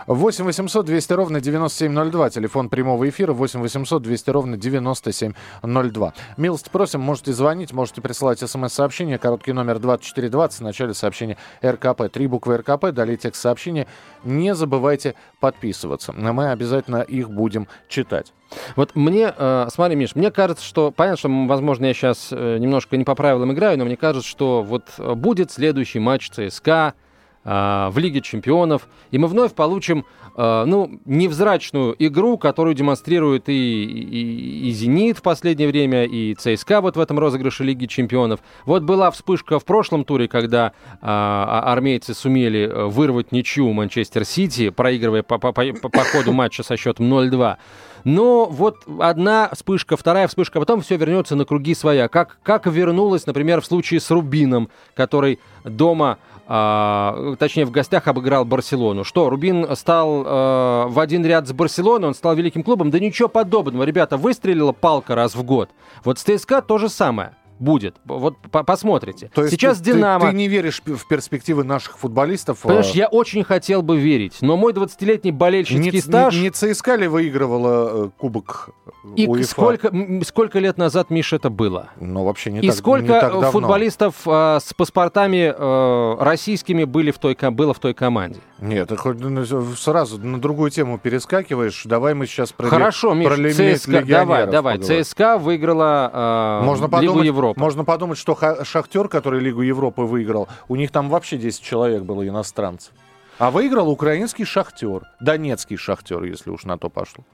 8 0.06 0.44
800 0.44 0.86
200 0.86 1.12
ровно 1.12 1.40
9702. 1.40 2.30
Телефон 2.30 2.68
прямого 2.68 3.08
эфира 3.08 3.32
8 3.32 3.60
800 3.60 4.02
200 4.02 4.30
ровно 4.30 4.56
9702. 4.56 6.14
Милости 6.36 6.68
просим, 6.70 7.00
можете 7.00 7.32
звонить, 7.32 7.72
можете 7.72 8.00
присылать 8.00 8.40
смс-сообщение. 8.40 9.18
Короткий 9.18 9.52
номер 9.52 9.78
2420. 9.78 10.60
В 10.60 10.62
начале 10.62 10.94
сообщения 10.94 11.36
РКП. 11.64 12.10
Три 12.12 12.26
буквы 12.26 12.58
РКП. 12.58 12.90
Далее 12.92 13.16
текст 13.16 13.40
сообщения. 13.40 13.86
Не 14.24 14.54
забывайте 14.54 15.14
подписываться. 15.40 16.12
Мы 16.12 16.50
обязательно 16.50 17.02
их 17.02 17.30
будем 17.30 17.68
читать. 17.88 18.32
Вот 18.76 18.94
мне, 18.94 19.32
э, 19.34 19.68
смотри, 19.72 19.96
Миш, 19.96 20.14
мне 20.14 20.30
кажется, 20.30 20.64
что, 20.64 20.90
понятно, 20.90 21.16
что, 21.16 21.46
возможно, 21.46 21.86
я 21.86 21.94
сейчас 21.94 22.30
немножко 22.32 22.98
не 22.98 23.04
по 23.04 23.14
правилам 23.14 23.52
играю, 23.52 23.78
но 23.78 23.86
мне 23.86 23.96
кажется, 23.96 24.28
что 24.28 24.62
вот 24.62 24.84
э, 24.98 25.14
будет 25.14 25.50
следующий 25.50 26.00
матч 26.00 26.30
ЦСКА 26.30 26.94
э, 26.94 27.11
в 27.44 27.94
Лиге 27.96 28.20
Чемпионов, 28.20 28.88
и 29.10 29.18
мы 29.18 29.26
вновь 29.26 29.52
получим, 29.54 30.04
э, 30.36 30.64
ну, 30.66 31.00
невзрачную 31.04 31.94
игру, 31.98 32.38
которую 32.38 32.74
демонстрирует 32.74 33.48
и, 33.48 33.84
и, 33.84 34.68
и 34.68 34.70
«Зенит» 34.72 35.18
в 35.18 35.22
последнее 35.22 35.68
время, 35.68 36.04
и 36.04 36.34
ЦСКА 36.34 36.80
вот 36.80 36.96
в 36.96 37.00
этом 37.00 37.18
розыгрыше 37.18 37.64
Лиги 37.64 37.86
Чемпионов. 37.86 38.40
Вот 38.64 38.82
была 38.82 39.10
вспышка 39.10 39.58
в 39.58 39.64
прошлом 39.64 40.04
туре, 40.04 40.28
когда 40.28 40.68
э, 40.68 40.70
а- 41.02 41.72
армейцы 41.72 42.14
сумели 42.14 42.68
э, 42.68 42.84
вырвать 42.86 43.32
ничью 43.32 43.72
Манчестер 43.72 44.24
Сити, 44.24 44.70
проигрывая 44.70 45.22
по, 45.22 45.38
по, 45.38 45.52
по, 45.52 45.64
по 45.64 46.04
ходу 46.04 46.32
матча 46.32 46.62
со 46.62 46.76
счетом 46.76 47.12
0-2. 47.12 47.56
Но 48.04 48.46
вот 48.46 48.78
одна 49.00 49.48
вспышка, 49.52 49.96
вторая 49.96 50.26
вспышка, 50.26 50.58
а 50.58 50.60
потом 50.60 50.80
все 50.80 50.96
вернется 50.96 51.36
на 51.36 51.44
круги 51.44 51.74
своя. 51.74 52.08
Как, 52.08 52.38
как 52.42 52.66
вернулось, 52.66 53.26
например, 53.26 53.60
в 53.60 53.66
случае 53.66 54.00
с 54.00 54.10
Рубином, 54.10 54.70
который 54.94 55.38
дома, 55.64 56.18
а, 56.46 57.34
точнее 57.38 57.64
в 57.64 57.70
гостях 57.70 58.08
обыграл 58.08 58.44
Барселону. 58.44 59.04
Что, 59.04 59.28
Рубин 59.30 59.74
стал 59.76 60.24
а, 60.26 60.86
в 60.88 60.98
один 60.98 61.24
ряд 61.24 61.48
с 61.48 61.52
Барселоной, 61.52 62.08
он 62.08 62.14
стал 62.14 62.34
великим 62.34 62.62
клубом? 62.62 62.90
Да 62.90 62.98
ничего 62.98 63.28
подобного. 63.28 63.84
Ребята, 63.84 64.16
выстрелила 64.16 64.72
палка 64.72 65.14
раз 65.14 65.34
в 65.34 65.42
год. 65.42 65.70
Вот 66.04 66.18
с 66.18 66.22
ЦСКА 66.22 66.62
то 66.62 66.78
же 66.78 66.88
самое 66.88 67.34
будет. 67.58 67.96
Вот 68.04 68.36
по- 68.50 68.64
посмотрите. 68.64 69.30
То 69.34 69.42
есть 69.42 69.54
Сейчас 69.54 69.78
ты, 69.78 69.92
Динамо... 69.92 70.30
Ты, 70.30 70.36
не 70.36 70.48
веришь 70.48 70.82
в 70.84 71.06
перспективы 71.06 71.64
наших 71.64 71.98
футболистов? 71.98 72.60
Понимаешь, 72.60 72.90
а, 72.94 72.96
я 72.96 73.06
очень 73.08 73.44
хотел 73.44 73.82
бы 73.82 73.98
верить, 73.98 74.38
но 74.40 74.56
мой 74.56 74.72
20-летний 74.72 75.32
болельщицкий 75.32 75.90
не, 75.90 76.00
стаж... 76.00 76.34
не, 76.34 76.42
не 76.42 76.50
ЦСКА 76.50 76.96
ли 76.96 77.06
выигрывала 77.06 78.06
э, 78.06 78.10
кубок 78.18 78.70
И 79.16 79.26
УЕФА? 79.26 79.48
сколько, 79.48 79.92
сколько 80.24 80.58
лет 80.58 80.78
назад, 80.78 81.10
Миша, 81.10 81.36
это 81.36 81.50
было? 81.50 81.90
Ну, 82.00 82.24
вообще 82.24 82.50
не 82.50 82.60
И 82.60 82.68
так, 82.68 82.76
сколько 82.76 83.02
не 83.02 83.08
так 83.20 83.32
давно. 83.32 83.50
футболистов 83.50 84.14
э, 84.26 84.58
с 84.60 84.74
паспортами 84.74 85.54
э, 85.56 86.16
российскими 86.22 86.84
были 86.84 87.10
в 87.10 87.18
той, 87.18 87.36
было 87.50 87.74
в 87.74 87.78
той 87.78 87.94
команде? 87.94 88.40
Нет, 88.62 88.88
ты 88.88 88.96
хоть 88.96 89.18
ну, 89.18 89.44
сразу 89.76 90.18
на 90.18 90.40
другую 90.40 90.70
тему 90.70 90.96
перескакиваешь. 90.96 91.82
Давай 91.84 92.14
мы 92.14 92.26
сейчас 92.26 92.52
про, 92.52 92.68
Хорошо, 92.68 93.12
Миш, 93.12 93.28
про 93.28 93.36
ЦСКА, 93.36 94.04
давай, 94.04 94.46
давай. 94.46 94.78
поговорим. 94.78 95.04
ЦСКА 95.04 95.38
выиграла 95.38 96.60
э, 96.60 96.64
Можно 96.64 96.84
Лигу 96.84 96.92
подумать, 96.92 97.26
Европы. 97.26 97.41
Можно 97.56 97.84
подумать, 97.84 98.18
что 98.18 98.36
Шахтер, 98.64 99.08
который 99.08 99.40
Лигу 99.40 99.62
Европы 99.62 100.02
выиграл, 100.02 100.48
у 100.68 100.76
них 100.76 100.90
там 100.90 101.08
вообще 101.08 101.36
10 101.36 101.62
человек 101.62 102.02
было 102.02 102.26
иностранцев. 102.26 102.92
А 103.38 103.50
выиграл 103.50 103.90
украинский 103.90 104.44
Шахтер, 104.44 105.02
донецкий 105.20 105.76
Шахтер, 105.76 106.22
если 106.24 106.50
уж 106.50 106.64
на 106.64 106.78
то 106.78 106.88
пошло. 106.88 107.24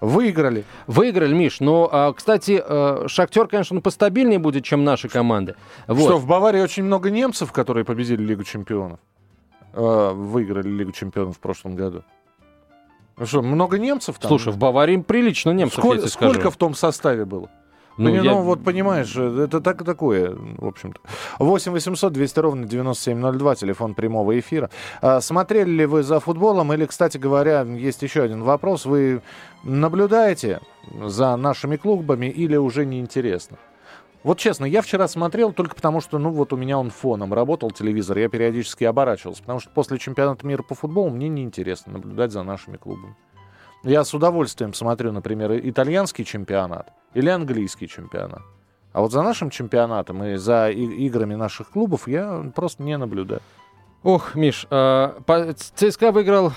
Выиграли. 0.00 0.64
Выиграли, 0.86 1.34
Миш. 1.34 1.60
Но, 1.60 1.88
а, 1.90 2.12
кстати, 2.12 2.62
э, 2.64 3.06
Шахтер, 3.08 3.48
конечно, 3.48 3.76
он 3.76 3.82
постабильнее 3.82 4.38
будет, 4.38 4.64
чем 4.64 4.82
наши 4.84 5.08
команды. 5.08 5.56
Вот. 5.86 6.04
Что, 6.04 6.16
в 6.16 6.26
Баварии 6.26 6.60
очень 6.60 6.84
много 6.84 7.10
немцев, 7.10 7.52
которые 7.52 7.84
победили 7.84 8.22
Лигу 8.22 8.44
чемпионов? 8.44 8.98
э, 9.72 10.10
выиграли 10.14 10.68
Лигу 10.68 10.92
чемпионов 10.92 11.36
в 11.36 11.40
прошлом 11.40 11.76
году? 11.76 12.02
Ну 13.16 13.26
что, 13.26 13.42
много 13.42 13.78
немцев 13.78 14.18
там? 14.18 14.28
Слушай, 14.28 14.52
в 14.52 14.56
Баварии 14.58 14.96
прилично 14.96 15.50
немцев, 15.50 15.78
Сколь- 15.80 15.96
я 15.96 16.02
тебе 16.02 16.10
скажу. 16.10 16.32
сколько 16.32 16.50
в 16.50 16.56
том 16.56 16.74
составе 16.74 17.24
было? 17.24 17.50
Ну, 17.96 18.08
я- 18.14 18.22
ну, 18.32 18.42
вот 18.42 18.64
понимаешь, 18.64 19.14
э, 19.16 19.44
это 19.44 19.60
так 19.60 19.84
такое, 19.84 20.34
в 20.34 20.66
общем-то. 20.66 21.00
8 21.38 21.72
800 21.72 22.12
200 22.12 22.38
ровно 22.38 22.66
9702, 22.66 23.54
телефон 23.56 23.94
прямого 23.94 24.38
эфира. 24.38 24.70
А, 25.02 25.20
смотрели 25.20 25.70
ли 25.70 25.86
вы 25.86 26.02
за 26.02 26.18
футболом? 26.20 26.72
Или, 26.72 26.86
кстати 26.86 27.18
говоря, 27.18 27.62
есть 27.62 28.02
еще 28.02 28.22
один 28.22 28.42
вопрос. 28.42 28.86
Вы 28.86 29.22
наблюдаете 29.64 30.60
за 31.04 31.36
нашими 31.36 31.76
клубами 31.76 32.26
или 32.26 32.56
уже 32.56 32.86
неинтересно? 32.86 33.58
Вот 34.22 34.38
честно, 34.38 34.66
я 34.66 34.82
вчера 34.82 35.08
смотрел 35.08 35.52
только 35.52 35.74
потому, 35.74 36.02
что, 36.02 36.18
ну, 36.18 36.30
вот 36.30 36.52
у 36.52 36.56
меня 36.56 36.78
он 36.78 36.90
фоном 36.90 37.32
работал, 37.32 37.70
телевизор, 37.70 38.18
я 38.18 38.28
периодически 38.28 38.84
оборачивался, 38.84 39.40
потому 39.40 39.60
что 39.60 39.70
после 39.70 39.98
чемпионата 39.98 40.46
мира 40.46 40.62
по 40.62 40.74
футболу 40.74 41.08
мне 41.08 41.28
неинтересно 41.28 41.94
наблюдать 41.94 42.30
за 42.30 42.42
нашими 42.42 42.76
клубами. 42.76 43.16
Я 43.82 44.04
с 44.04 44.12
удовольствием 44.14 44.74
смотрю, 44.74 45.12
например, 45.12 45.52
итальянский 45.62 46.24
чемпионат 46.24 46.92
или 47.14 47.28
английский 47.30 47.88
чемпионат. 47.88 48.42
А 48.92 49.00
вот 49.00 49.12
за 49.12 49.22
нашим 49.22 49.50
чемпионатом 49.50 50.22
и 50.24 50.36
за 50.36 50.68
и- 50.70 51.06
играми 51.06 51.34
наших 51.34 51.70
клубов 51.70 52.08
я 52.08 52.44
просто 52.54 52.82
не 52.82 52.96
наблюдаю. 52.98 53.40
Ох, 54.02 54.34
Миш, 54.34 54.66
э, 54.70 55.12
ЦСКА 55.76 56.10
выиграл 56.12 56.52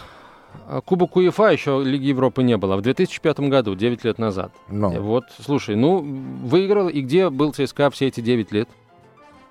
э, 0.70 0.82
Кубок 0.86 1.16
УЕФА, 1.16 1.52
еще 1.52 1.82
Лиги 1.84 2.06
Европы 2.08 2.42
не 2.44 2.58
было, 2.58 2.76
в 2.78 2.82
2005 2.82 3.40
году, 3.50 3.76
9 3.76 4.04
лет 4.04 4.18
назад. 4.18 4.52
Ну, 4.70 4.92
Э, 4.94 5.00
Вот, 5.00 5.26
слушай, 5.40 5.76
ну, 5.76 6.00
выиграл, 6.44 6.90
и 6.90 7.02
где 7.02 7.30
был 7.30 7.54
ЦСКА 7.54 7.90
все 7.92 8.08
эти 8.08 8.22
9 8.22 8.52
лет? 8.52 8.68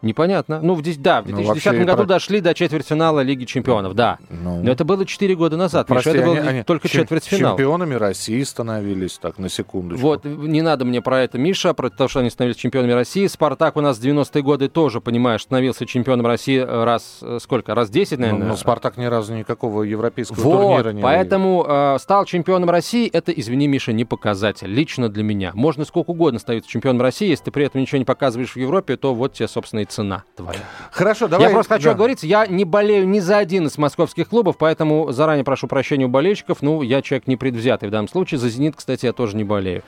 Непонятно. 0.03 0.61
Ну, 0.63 0.75
в, 0.75 0.83
да, 0.83 1.23
в 1.23 1.27
Ну, 1.29 1.37
2010 1.37 1.47
вообще 1.67 1.83
и 1.83 1.85
году 1.85 1.97
про- 1.99 2.07
дошли 2.07 2.41
до 2.41 2.55
четвертьфинала 2.55 3.21
Лиги 3.21 3.45
Чемпионов, 3.45 3.95
да. 3.95 4.19
ну, 4.31 4.63
Но 4.63 4.71
это 4.71 4.85
было 4.85 5.07
4 5.07 5.35
года 5.37 5.57
назад, 5.57 5.87
прости, 5.87 6.11
это 6.11 6.23
был 6.23 6.33
они- 6.33 6.41
они 6.49 6.63
только 6.65 6.89
чем- 6.89 7.03
четвертьфинал. 7.03 7.53
Чемпионами 7.57 7.95
России 7.95 8.43
становились, 8.43 9.19
так, 9.19 9.39
на 9.39 9.49
секундочку. 9.49 10.03
Вот, 10.05 10.25
не 10.25 10.61
надо 10.63 10.85
мне 10.85 11.01
про 11.01 11.21
это, 11.23 11.39
Миша, 11.39 11.73
про 11.73 11.89
то, 11.89 12.09
что 12.09 12.21
они 12.21 12.31
становились 12.31 12.59
чемпионами 12.59 12.93
России. 12.93 13.27
Спартак 13.29 13.77
у 13.77 13.81
нас 13.81 13.99
в 13.99 14.03
90-е 14.03 14.43
годы 14.43 14.69
тоже, 14.69 15.01
понимаешь, 15.01 15.43
становился 15.43 15.87
чемпионом 15.87 16.27
России 16.27 16.59
э, 16.59 16.85
раз, 16.85 17.19
э, 17.23 17.39
сколько, 17.41 17.75
раз 17.75 17.89
10, 17.91 18.19
Ну, 18.19 18.23
наверное? 18.27 18.49
но 18.49 18.57
Спартак 18.57 18.97
ни 18.97 19.05
разу 19.05 19.35
никакого 19.35 19.85
европейского 19.85 20.41
Вот, 20.43 20.61
турнира 20.61 20.91
не 20.93 21.03
поэтому 21.03 21.65
э, 21.69 21.97
стал 22.01 22.25
чемпионом 22.25 22.71
России, 22.71 23.09
это, 23.09 23.31
извини, 23.31 23.69
Миша, 23.69 23.93
не 23.93 24.05
показатель, 24.05 24.67
лично 24.69 25.09
для 25.09 25.23
меня. 25.23 25.53
Можно 25.55 25.85
сколько 25.85 26.11
угодно 26.11 26.41
становиться 26.41 26.69
чемпионом 26.71 27.03
России, 27.03 27.29
если 27.29 27.45
ты 27.45 27.51
при 27.53 27.67
этом 27.67 27.81
ничего 27.81 27.99
не 27.99 28.05
показываешь 28.05 28.53
в 28.53 28.57
Европе, 28.57 28.97
то 28.97 29.15
вот 29.15 29.35
тебе, 29.35 29.47
собственно, 29.49 29.81
и 29.81 29.85
цена 29.93 30.25
твоя. 30.35 30.61
Хорошо, 30.91 31.29
давай. 31.29 31.49
я 31.49 31.53
просто 31.53 31.75
хочу 31.75 31.85
да. 31.85 31.91
оговориться, 31.93 32.27
я 32.27 32.47
не 32.47 32.65
болею 32.65 33.07
ни 33.07 33.21
за 33.21 33.39
один 33.39 33.67
из 33.67 33.77
московских 33.79 34.29
клубов, 34.29 34.57
поэтому 34.59 35.13
заранее 35.13 35.45
прошу 35.45 35.67
прощения 35.67 36.07
у 36.07 36.09
болельщиков, 36.09 36.63
ну, 36.63 36.83
я 36.83 37.03
человек 37.03 37.27
непредвзятый 37.27 37.89
в 37.89 37.93
данном 37.93 38.09
случае, 38.09 38.39
за 38.39 38.49
«Зенит», 38.49 38.77
кстати, 38.77 39.07
я 39.07 39.13
тоже 39.13 39.37
не 39.37 39.45
болею. 39.45 39.83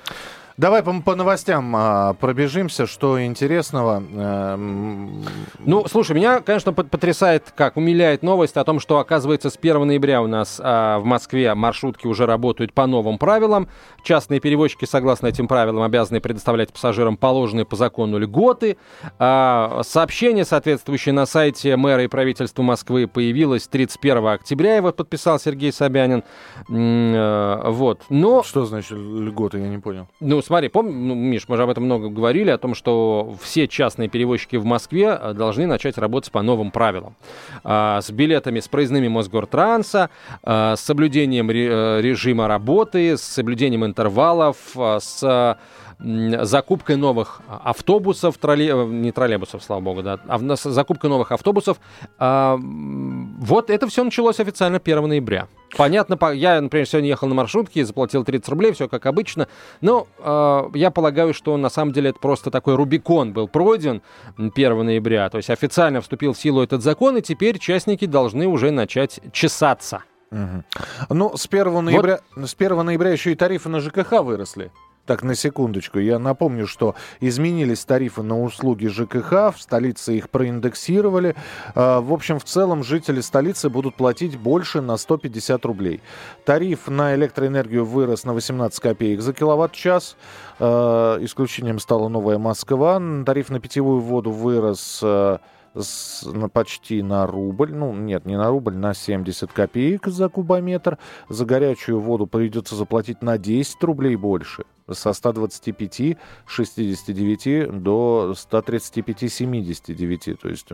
Давай 0.56 0.84
по, 0.84 0.92
по 1.00 1.16
новостям 1.16 1.74
а, 1.76 2.14
пробежимся, 2.14 2.86
что 2.86 3.20
интересного. 3.24 4.00
Эм, 4.14 5.24
Ну, 5.58 5.84
слушай, 5.88 6.14
меня, 6.14 6.40
конечно, 6.42 6.72
пот- 6.72 6.90
потрясает, 6.90 7.52
как 7.56 7.76
умиляет 7.76 8.22
новость 8.22 8.56
о 8.56 8.62
том, 8.62 8.78
что, 8.78 8.98
оказывается, 9.00 9.50
с 9.50 9.56
1 9.56 9.84
ноября 9.84 10.22
у 10.22 10.28
нас 10.28 10.60
а, 10.62 11.00
в 11.00 11.04
Москве 11.06 11.52
маршрутки 11.56 12.06
уже 12.06 12.24
работают 12.24 12.72
по 12.72 12.86
новым 12.86 13.18
правилам. 13.18 13.66
Частные 14.04 14.38
перевозчики, 14.38 14.84
согласно 14.84 15.26
этим 15.26 15.48
правилам, 15.48 15.82
обязаны 15.82 16.20
предоставлять 16.20 16.72
пассажирам 16.72 17.16
положенные 17.16 17.64
по 17.64 17.74
закону 17.74 18.16
льготы. 18.18 18.76
А, 19.18 19.80
сообщение, 19.82 20.44
соответствующее 20.44 21.14
на 21.14 21.26
сайте 21.26 21.76
мэра 21.76 22.04
и 22.04 22.06
правительства 22.06 22.62
Москвы, 22.62 23.08
появилось 23.08 23.66
31 23.66 24.24
октября, 24.28 24.76
его 24.76 24.92
подписал 24.92 25.40
Сергей 25.40 25.72
Собянин. 25.72 26.22
Э, 26.68 27.60
Вот. 27.70 28.02
Но 28.08 28.44
что 28.44 28.64
значит 28.66 28.92
льготы, 28.92 29.58
я 29.58 29.68
не 29.68 29.78
понял. 29.78 30.06
ну, 30.20 30.43
смотри, 30.44 30.68
помни, 30.68 30.92
ну, 30.92 31.14
Миш, 31.14 31.44
мы 31.48 31.56
же 31.56 31.62
об 31.62 31.70
этом 31.70 31.84
много 31.84 32.08
говорили, 32.08 32.50
о 32.50 32.58
том, 32.58 32.74
что 32.74 33.36
все 33.42 33.66
частные 33.66 34.08
перевозчики 34.08 34.56
в 34.56 34.64
Москве 34.64 35.18
э, 35.20 35.32
должны 35.34 35.66
начать 35.66 35.98
работать 35.98 36.30
по 36.32 36.42
новым 36.42 36.70
правилам. 36.70 37.14
А, 37.62 38.00
с 38.00 38.10
билетами, 38.10 38.60
с 38.60 38.68
проездными 38.68 39.08
Мосгортранса, 39.08 40.10
а, 40.42 40.76
с 40.76 40.80
соблюдением 40.80 41.50
ре- 41.50 41.68
э, 41.70 42.00
режима 42.00 42.48
работы, 42.48 43.16
с 43.16 43.22
соблюдением 43.22 43.84
интервалов, 43.84 44.56
а, 44.76 45.00
с 45.00 45.56
закупкой 45.98 46.96
новых 46.96 47.40
автобусов, 47.48 48.36
тролле... 48.38 48.68
э, 48.70 48.84
не 48.86 49.12
троллейбусов, 49.12 49.62
слава 49.62 49.80
богу, 49.80 50.02
да, 50.02 50.18
а 50.28 50.38
с 50.56 50.62
закупкой 50.62 51.10
новых 51.10 51.32
автобусов. 51.32 51.78
А, 52.18 52.58
вот 52.60 53.70
это 53.70 53.86
все 53.88 54.04
началось 54.04 54.40
официально 54.40 54.78
1 54.78 55.08
ноября. 55.08 55.48
Понятно, 55.76 56.16
по- 56.16 56.32
я, 56.32 56.60
например, 56.60 56.86
сегодня 56.86 57.08
ехал 57.08 57.26
на 57.28 57.34
маршрутке, 57.34 57.84
заплатил 57.84 58.24
30 58.24 58.48
рублей, 58.48 58.72
все 58.72 58.88
как 58.88 59.06
обычно. 59.06 59.48
Но 59.80 60.06
э, 60.18 60.62
я 60.74 60.90
полагаю, 60.90 61.34
что 61.34 61.56
на 61.56 61.68
самом 61.68 61.92
деле 61.92 62.10
это 62.10 62.18
просто 62.20 62.50
такой 62.50 62.76
Рубикон 62.76 63.32
был 63.32 63.48
пройден 63.48 64.02
м, 64.38 64.52
1 64.54 64.84
ноября. 64.84 65.28
То 65.30 65.38
есть 65.38 65.50
официально 65.50 66.00
вступил 66.00 66.32
в 66.32 66.38
силу 66.38 66.62
этот 66.62 66.82
закон, 66.82 67.16
и 67.16 67.22
теперь 67.22 67.58
частники 67.58 68.04
должны 68.06 68.46
уже 68.46 68.70
начать 68.70 69.20
чесаться. 69.32 70.04
Мгм. 70.30 70.64
Ну, 71.10 71.36
с 71.36 71.46
1 71.46 71.84
ноября, 71.84 72.20
с 72.36 72.54
1 72.54 72.82
ноября 72.84 73.10
еще 73.10 73.32
и 73.32 73.34
тарифы 73.34 73.68
на 73.68 73.80
ЖКХ 73.80 74.22
выросли. 74.22 74.70
Так, 75.06 75.22
на 75.22 75.34
секундочку. 75.34 75.98
Я 75.98 76.18
напомню, 76.18 76.66
что 76.66 76.94
изменились 77.20 77.84
тарифы 77.84 78.22
на 78.22 78.42
услуги 78.42 78.86
ЖКХ, 78.86 79.54
в 79.54 79.56
столице 79.58 80.16
их 80.16 80.30
проиндексировали. 80.30 81.36
А, 81.74 82.00
В 82.00 82.10
общем, 82.10 82.38
в 82.38 82.44
целом 82.44 82.82
жители 82.82 83.20
столицы 83.20 83.68
будут 83.68 83.96
платить 83.96 84.38
больше 84.38 84.80
на 84.80 84.96
150 84.96 85.62
рублей. 85.66 86.00
Тариф 86.46 86.88
на 86.88 87.14
электроэнергию 87.16 87.84
вырос 87.84 88.24
на 88.24 88.32
18 88.32 88.80
копеек 88.80 89.20
за 89.20 89.34
киловатт-час. 89.34 90.16
А, 90.58 91.18
Исключением 91.22 91.80
стала 91.80 92.08
Новая 92.08 92.38
Москва. 92.38 92.98
Тариф 93.26 93.50
на 93.50 93.60
питьевую 93.60 94.00
воду 94.00 94.30
вырос 94.30 95.00
а, 95.02 95.40
с- 95.78 96.24
на 96.24 96.48
почти 96.48 97.02
на 97.02 97.26
рубль. 97.26 97.74
Ну, 97.74 97.92
нет, 97.92 98.24
не 98.24 98.38
на 98.38 98.48
рубль, 98.48 98.74
на 98.74 98.94
70 98.94 99.52
копеек 99.52 100.06
за 100.06 100.30
кубометр. 100.30 100.96
За 101.28 101.44
горячую 101.44 102.00
воду 102.00 102.26
придется 102.26 102.74
заплатить 102.74 103.20
на 103.20 103.36
10 103.36 103.84
рублей 103.84 104.16
больше. 104.16 104.64
Со 104.90 105.12
125, 105.12 106.18
69 106.46 107.82
до 107.82 108.34
135, 108.36 109.32
79. 109.32 110.40
То 110.40 110.48
есть 110.48 110.68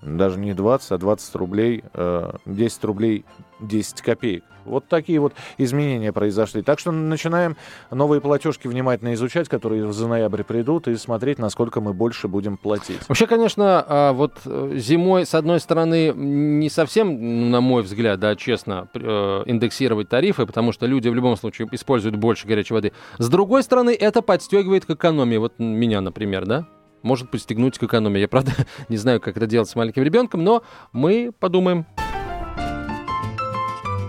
даже 0.00 0.38
не 0.38 0.54
20, 0.54 0.92
а 0.92 0.98
20 0.98 1.34
рублей, 1.36 1.84
э, 1.94 2.32
10 2.46 2.84
рублей 2.84 3.24
10 3.60 4.02
копеек. 4.02 4.44
Вот 4.64 4.86
такие 4.88 5.18
вот 5.20 5.34
изменения 5.58 6.12
произошли. 6.12 6.62
Так 6.62 6.78
что 6.78 6.92
начинаем 6.92 7.56
новые 7.90 8.20
платежки 8.20 8.68
внимательно 8.68 9.14
изучать, 9.14 9.48
которые 9.48 9.92
за 9.92 10.08
ноябрь 10.08 10.42
придут, 10.42 10.88
и 10.88 10.96
смотреть, 10.96 11.38
насколько 11.38 11.80
мы 11.80 11.92
больше 11.92 12.28
будем 12.28 12.56
платить. 12.56 13.00
Вообще, 13.08 13.26
конечно, 13.26 13.84
а, 13.86 14.12
вот 14.12 14.34
э, 14.44 14.72
зимой, 14.76 15.26
с 15.26 15.34
одной 15.34 15.60
стороны, 15.60 16.12
не 16.14 16.68
совсем, 16.68 17.08
ну, 17.08 17.48
на 17.50 17.60
мой 17.60 17.82
взгляд, 17.82 18.20
да, 18.20 18.36
честно, 18.36 18.88
э, 18.94 19.42
индексировать 19.46 20.08
тарифы, 20.08 20.46
потому 20.46 20.72
что 20.72 20.86
люди 20.86 21.08
в 21.08 21.14
любом 21.14 21.36
случае 21.36 21.68
используют 21.72 22.16
больше 22.16 22.46
горячей 22.46 22.74
воды. 22.74 22.92
С 23.18 23.28
другой 23.28 23.49
стороны, 23.64 23.90
это 23.90 24.22
подстегивает 24.22 24.84
к 24.84 24.90
экономии. 24.90 25.36
Вот 25.36 25.58
меня, 25.58 26.00
например, 26.00 26.46
да? 26.46 26.68
Может 27.02 27.32
подстегнуть 27.32 27.78
к 27.78 27.82
экономии. 27.82 28.20
Я, 28.20 28.28
правда, 28.28 28.52
не 28.88 28.96
знаю, 28.96 29.20
как 29.20 29.36
это 29.36 29.48
делать 29.48 29.68
с 29.68 29.74
маленьким 29.74 30.04
ребенком, 30.04 30.44
но 30.44 30.62
мы 30.92 31.32
подумаем. 31.36 31.84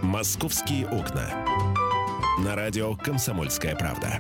«Московские 0.04 0.86
окна». 0.88 1.25
На 2.45 2.56
радио 2.56 2.95
«Комсомольская 2.95 3.75
правда». 3.75 4.19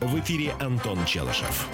В 0.00 0.16
эфире 0.20 0.52
Антон 0.60 1.04
Челышев. 1.04 1.68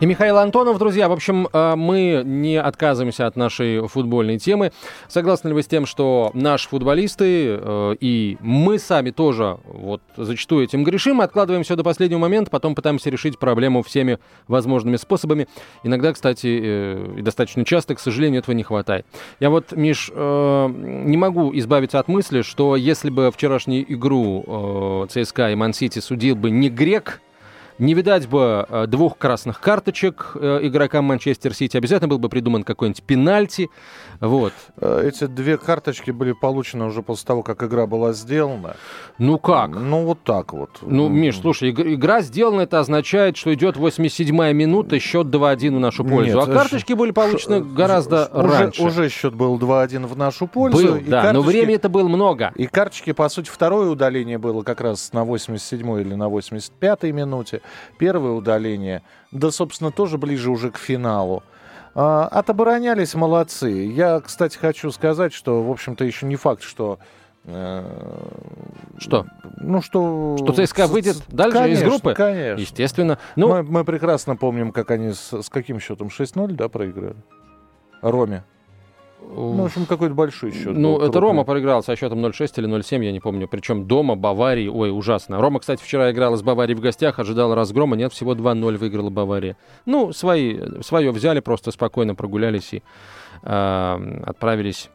И 0.00 0.06
Михаил 0.06 0.38
Антонов, 0.38 0.78
друзья, 0.78 1.08
в 1.08 1.12
общем, 1.12 1.48
э, 1.52 1.74
мы 1.74 2.22
не 2.24 2.54
отказываемся 2.54 3.26
от 3.26 3.34
нашей 3.34 3.88
футбольной 3.88 4.38
темы. 4.38 4.70
Согласны 5.08 5.48
ли 5.48 5.54
вы 5.54 5.64
с 5.64 5.66
тем, 5.66 5.86
что 5.86 6.30
наши 6.34 6.68
футболисты 6.68 7.58
э, 7.60 7.96
и 7.98 8.36
мы 8.38 8.78
сами 8.78 9.10
тоже 9.10 9.58
вот 9.64 10.00
зачастую 10.16 10.62
этим 10.62 10.84
грешим, 10.84 11.20
откладываем 11.20 11.64
все 11.64 11.74
до 11.74 11.82
последнего 11.82 12.20
момента, 12.20 12.48
потом 12.48 12.76
пытаемся 12.76 13.10
решить 13.10 13.40
проблему 13.40 13.82
всеми 13.82 14.20
возможными 14.46 14.94
способами. 14.94 15.48
Иногда, 15.82 16.12
кстати, 16.12 16.46
э, 16.46 17.14
и 17.18 17.22
достаточно 17.22 17.64
часто, 17.64 17.96
к 17.96 17.98
сожалению, 17.98 18.38
этого 18.38 18.54
не 18.54 18.62
хватает. 18.62 19.04
Я 19.40 19.50
вот, 19.50 19.72
Миш, 19.72 20.10
не 20.10 21.16
могу 21.16 21.50
избавиться 21.58 21.98
от 21.98 22.06
мысли, 22.06 22.42
что 22.42 22.76
если 22.76 23.10
бы 23.10 23.32
вчерашнюю 23.32 23.92
игру 23.92 25.08
ЦСКА 25.10 25.50
и 25.50 25.56
Ман-Сити 25.56 25.98
судил 25.98 26.36
бы 26.36 26.50
не 26.50 26.68
грек, 26.68 27.20
Не 27.78 27.94
видать 27.94 28.26
бы 28.26 28.66
э, 28.68 28.86
двух 28.88 29.16
красных 29.18 29.60
карточек 29.60 30.32
э, 30.34 30.60
игрокам 30.62 31.04
Манчестер 31.04 31.54
Сити. 31.54 31.76
Обязательно 31.76 32.08
был 32.08 32.18
бы 32.18 32.28
придуман 32.28 32.64
какой-нибудь 32.64 33.02
пенальти. 33.04 33.70
Вот. 34.20 34.52
Э, 34.76 35.04
эти 35.06 35.26
две 35.26 35.58
карточки 35.58 36.10
были 36.10 36.32
получены 36.32 36.86
уже 36.86 37.02
после 37.02 37.26
того, 37.26 37.42
как 37.42 37.62
игра 37.62 37.86
была 37.86 38.12
сделана. 38.12 38.76
Ну 39.18 39.38
как? 39.38 39.70
Ну 39.70 40.04
вот 40.04 40.22
так 40.24 40.52
вот. 40.52 40.70
Ну, 40.82 41.08
Миш, 41.08 41.38
слушай, 41.40 41.70
игра 41.70 42.20
сделана, 42.20 42.62
это 42.62 42.80
означает, 42.80 43.36
что 43.36 43.54
идет 43.54 43.76
87-я 43.76 44.52
минута, 44.52 44.98
счет 44.98 45.28
2-1 45.28 45.76
в 45.76 45.80
нашу 45.80 46.04
пользу. 46.04 46.38
Нет, 46.38 46.48
а 46.48 46.52
карточки 46.52 46.92
были 46.94 47.12
получены 47.12 47.60
гораздо 47.60 48.26
уже, 48.32 48.48
раньше. 48.48 48.82
Уже 48.82 49.08
счет 49.08 49.34
был 49.34 49.56
2-1 49.58 50.06
в 50.06 50.16
нашу 50.16 50.48
пользу. 50.48 50.78
Был, 50.78 51.00
да, 51.06 51.22
карточки, 51.22 51.34
но 51.34 51.42
времени 51.42 51.74
это 51.76 51.88
было 51.88 52.08
много. 52.08 52.52
И 52.56 52.66
карточки, 52.66 53.12
по 53.12 53.28
сути, 53.28 53.48
второе 53.48 53.88
удаление 53.88 54.38
было 54.38 54.62
как 54.62 54.80
раз 54.80 55.12
на 55.12 55.24
87-й 55.24 56.00
или 56.00 56.14
на 56.14 56.28
85-й 56.28 57.12
минуте. 57.12 57.62
Первое 57.98 58.32
удаление, 58.32 59.02
да, 59.30 59.50
собственно, 59.50 59.92
тоже 59.92 60.18
ближе 60.18 60.50
уже 60.50 60.70
к 60.70 60.76
финалу. 60.76 61.42
А, 62.00 62.28
отоборонялись 62.28 63.16
молодцы. 63.16 63.70
Я, 63.70 64.20
кстати, 64.20 64.56
хочу 64.56 64.92
сказать, 64.92 65.32
что, 65.32 65.64
в 65.64 65.68
общем-то, 65.68 66.04
еще 66.04 66.26
не 66.26 66.36
факт, 66.36 66.62
что 66.62 67.00
э, 67.42 67.84
что? 68.98 69.26
Ну, 69.56 69.82
что... 69.82 70.36
Что 70.38 70.64
ЦСКА 70.64 70.86
выйдет 70.86 71.16
дальше 71.26 71.58
конечно, 71.58 71.82
из 71.82 71.88
группы? 71.88 72.14
Конечно. 72.14 72.60
Естественно. 72.60 73.18
Ну... 73.34 73.48
Мы, 73.48 73.62
мы 73.64 73.84
прекрасно 73.84 74.36
помним, 74.36 74.70
как 74.70 74.92
они 74.92 75.10
с, 75.10 75.42
с 75.42 75.48
каким 75.50 75.80
счетом? 75.80 76.06
6-0, 76.06 76.52
да, 76.52 76.68
проиграли? 76.68 77.16
Роме. 78.00 78.44
Ну, 79.20 79.62
в 79.62 79.64
общем, 79.64 79.86
какой-то 79.86 80.14
большой 80.14 80.52
счет. 80.52 80.76
Ну, 80.76 80.96
это 80.96 81.12
крупный. 81.12 81.20
Рома 81.20 81.44
проиграл 81.44 81.82
со 81.82 81.96
счетом 81.96 82.24
0-6 82.24 82.52
или 82.56 82.68
0-7, 82.68 83.04
я 83.04 83.12
не 83.12 83.20
помню. 83.20 83.48
Причем 83.48 83.86
дома, 83.86 84.16
Баварии. 84.16 84.68
Ой, 84.68 84.90
ужасно. 84.90 85.40
Рома, 85.40 85.60
кстати, 85.60 85.82
вчера 85.82 86.10
играл 86.10 86.36
с 86.36 86.42
Баварией 86.42 86.76
в 86.76 86.80
гостях, 86.80 87.18
ожидал 87.18 87.54
разгрома. 87.54 87.96
Нет, 87.96 88.12
всего 88.12 88.34
2-0 88.34 88.76
выиграла 88.76 89.10
Бавария. 89.10 89.56
Ну, 89.86 90.12
свои, 90.12 90.58
свое 90.82 91.10
взяли, 91.10 91.40
просто 91.40 91.70
спокойно 91.70 92.14
прогулялись 92.14 92.72
и 92.72 92.82
э, 93.42 94.22
отправились 94.24 94.90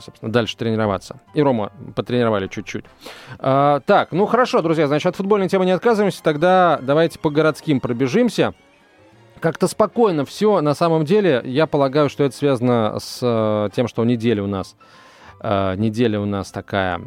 собственно, 0.00 0.32
дальше 0.32 0.56
тренироваться. 0.56 1.20
И 1.34 1.42
Рома 1.42 1.72
потренировали 1.94 2.48
чуть-чуть. 2.48 2.84
А, 3.38 3.80
так, 3.80 4.12
ну 4.12 4.26
хорошо, 4.26 4.62
друзья, 4.62 4.86
значит, 4.86 5.06
от 5.06 5.16
футбольной 5.16 5.48
темы 5.48 5.66
не 5.66 5.72
отказываемся. 5.72 6.22
Тогда 6.22 6.78
давайте 6.82 7.18
по 7.18 7.30
городским 7.30 7.80
пробежимся 7.80 8.54
как-то 9.40 9.66
спокойно 9.66 10.24
все. 10.24 10.60
На 10.60 10.74
самом 10.74 11.04
деле, 11.04 11.42
я 11.44 11.66
полагаю, 11.66 12.08
что 12.08 12.24
это 12.24 12.36
связано 12.36 12.96
с 13.00 13.18
э, 13.22 13.70
тем, 13.74 13.88
что 13.88 14.04
неделя 14.04 14.42
у 14.42 14.46
нас 14.46 14.76
э, 15.40 15.74
неделя 15.76 16.20
у 16.20 16.26
нас 16.26 16.50
такая 16.50 17.00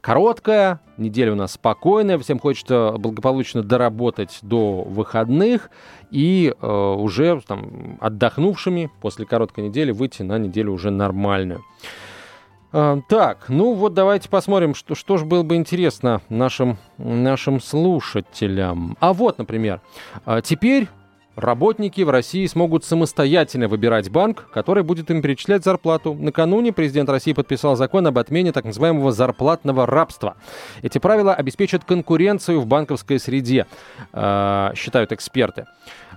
короткая, 0.00 0.80
неделя 0.96 1.32
у 1.32 1.36
нас 1.36 1.52
спокойная, 1.52 2.18
всем 2.18 2.38
хочется 2.38 2.94
благополучно 2.98 3.62
доработать 3.62 4.38
до 4.42 4.82
выходных 4.82 5.70
и 6.10 6.54
э, 6.60 6.66
уже 6.66 7.40
там, 7.46 7.98
отдохнувшими 8.00 8.90
после 9.00 9.26
короткой 9.26 9.64
недели 9.64 9.90
выйти 9.90 10.22
на 10.22 10.38
неделю 10.38 10.72
уже 10.72 10.90
нормальную. 10.90 11.64
Э, 12.72 13.00
так, 13.08 13.46
ну 13.48 13.72
вот 13.72 13.94
давайте 13.94 14.28
посмотрим, 14.28 14.74
что, 14.74 14.94
что 14.94 15.16
же 15.16 15.24
было 15.24 15.42
бы 15.42 15.56
интересно 15.56 16.20
нашим, 16.28 16.76
нашим 16.98 17.60
слушателям. 17.60 18.96
А 19.00 19.12
вот, 19.12 19.38
например, 19.38 19.80
теперь 20.42 20.88
Работники 21.36 22.02
в 22.02 22.10
России 22.10 22.44
смогут 22.46 22.84
самостоятельно 22.84 23.66
выбирать 23.66 24.10
банк, 24.10 24.48
который 24.52 24.82
будет 24.82 25.10
им 25.10 25.22
перечислять 25.22 25.64
зарплату. 25.64 26.14
Накануне 26.14 26.72
президент 26.72 27.08
России 27.08 27.32
подписал 27.32 27.74
закон 27.74 28.06
об 28.06 28.18
отмене 28.18 28.52
так 28.52 28.66
называемого 28.66 29.12
зарплатного 29.12 29.86
рабства. 29.86 30.36
Эти 30.82 30.98
правила 30.98 31.34
обеспечат 31.34 31.84
конкуренцию 31.84 32.60
в 32.60 32.66
банковской 32.66 33.18
среде, 33.18 33.66
э, 34.12 34.72
считают 34.74 35.12
эксперты. 35.12 35.66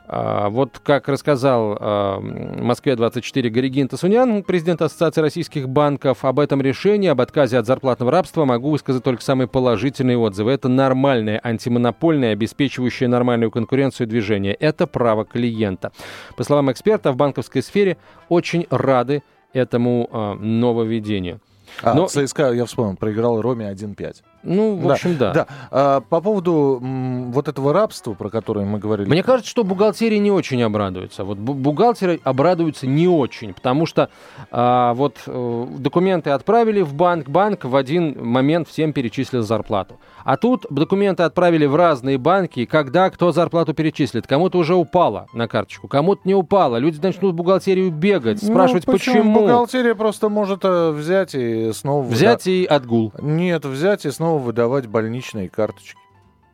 А, 0.07 0.49
вот 0.49 0.79
как 0.83 1.07
рассказал 1.07 1.77
а, 1.79 2.19
Москве-24 2.19 3.49
Горигин 3.49 3.87
Тасунян, 3.87 4.43
президент 4.43 4.81
Ассоциации 4.81 5.21
российских 5.21 5.67
банков, 5.67 6.25
об 6.25 6.39
этом 6.39 6.61
решении, 6.61 7.09
об 7.09 7.21
отказе 7.21 7.57
от 7.57 7.65
зарплатного 7.65 8.11
рабства 8.11 8.45
могу 8.45 8.69
высказать 8.69 9.03
только 9.03 9.23
самые 9.23 9.47
положительные 9.47 10.17
отзывы. 10.17 10.51
Это 10.51 10.69
нормальное, 10.69 11.39
антимонопольное, 11.43 12.33
обеспечивающее 12.33 13.09
нормальную 13.09 13.49
конкуренцию 13.49 14.07
движение. 14.07 14.53
Это 14.53 14.85
право 15.05 15.23
клиента. 15.23 15.91
По 16.35 16.43
словам 16.43 16.71
эксперта, 16.71 17.11
в 17.11 17.15
банковской 17.15 17.61
сфере 17.61 17.97
очень 18.27 18.65
рады 18.71 19.21
этому 19.53 20.09
э, 20.11 20.33
нововведению. 20.43 21.39
А, 21.83 21.93
Но... 21.93 22.07
ЦСКА, 22.07 22.53
я 22.53 22.65
вспомнил, 22.65 22.95
проиграл 22.95 23.39
Роме 23.39 23.71
1-5. 23.71 24.23
Ну, 24.45 24.75
в 24.75 24.89
общем, 24.89 25.17
да. 25.17 25.33
да. 25.33 25.47
А, 25.71 26.01
по 26.01 26.21
поводу 26.21 26.79
м, 26.81 27.31
вот 27.31 27.47
этого 27.47 27.73
рабства, 27.73 28.13
про 28.13 28.29
которое 28.29 28.65
мы 28.65 28.79
говорили. 28.79 29.09
Мне 29.09 29.23
кажется, 29.23 29.49
что 29.49 29.63
бухгалтерия 29.63 30.19
не 30.19 30.31
очень 30.31 30.61
обрадуется. 30.61 31.23
Вот 31.23 31.37
бухгалтеры 31.37 32.19
обрадуются 32.23 32.87
не 32.87 33.07
очень, 33.07 33.53
потому 33.53 33.85
что 33.85 34.09
а, 34.51 34.93
вот 34.93 35.17
а, 35.27 35.67
документы 35.77 36.29
отправили 36.29 36.81
в 36.81 36.93
банк, 36.93 37.29
банк 37.29 37.65
в 37.65 37.75
один 37.75 38.23
момент 38.23 38.67
всем 38.67 38.93
перечислил 38.93 39.41
зарплату. 39.41 39.99
А 40.23 40.37
тут 40.37 40.65
документы 40.69 41.23
отправили 41.23 41.65
в 41.65 41.75
разные 41.75 42.17
банки, 42.17 42.65
когда 42.65 43.09
кто 43.09 43.31
зарплату 43.31 43.73
перечислит. 43.73 44.27
Кому-то 44.27 44.57
уже 44.57 44.75
упало 44.75 45.27
на 45.33 45.47
карточку, 45.47 45.87
кому-то 45.87 46.21
не 46.25 46.33
упало. 46.33 46.77
Люди 46.77 46.99
начнут 47.01 47.33
в 47.33 47.35
бухгалтерию 47.35 47.91
бегать, 47.91 48.41
ну, 48.41 48.49
спрашивать, 48.49 48.87
ну, 48.87 48.93
почему. 48.93 49.15
почему. 49.17 49.39
Бухгалтерия 49.41 49.95
просто 49.95 50.29
может 50.29 50.61
э, 50.63 50.91
взять 50.91 51.35
и 51.35 51.71
снова... 51.73 52.03
Взять 52.03 52.45
да. 52.45 52.51
и 52.51 52.65
отгул. 52.65 53.13
Нет, 53.21 53.65
взять 53.65 54.05
и 54.05 54.11
снова 54.11 54.34
снова 54.35 54.39
выдавать 54.39 54.87
больничные 54.87 55.49
карточки. 55.49 55.99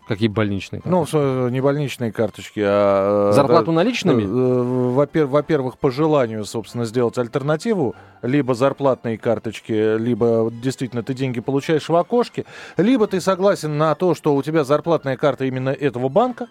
Какие 0.07 0.29
больничные 0.29 0.81
карточки? 0.81 1.15
Ну, 1.15 1.49
не 1.49 1.61
больничные 1.61 2.11
карточки, 2.11 2.59
а... 2.63 3.29
Э, 3.29 3.33
Зарплату 3.33 3.71
наличными? 3.71 4.23
Э, 4.23 5.25
во-первых, 5.25 5.77
по 5.77 5.89
желанию, 5.89 6.43
собственно, 6.43 6.85
сделать 6.85 7.17
альтернативу. 7.17 7.95
Либо 8.21 8.53
зарплатные 8.53 9.17
карточки, 9.17 9.97
либо 9.97 10.51
действительно 10.51 11.03
ты 11.03 11.13
деньги 11.13 11.39
получаешь 11.39 11.87
в 11.87 11.95
окошке, 11.95 12.45
либо 12.77 13.07
ты 13.07 13.21
согласен 13.21 13.77
на 13.77 13.95
то, 13.95 14.13
что 14.13 14.35
у 14.35 14.43
тебя 14.43 14.63
зарплатная 14.63 15.17
карта 15.17 15.45
именно 15.45 15.69
этого 15.69 16.09
банка, 16.09 16.47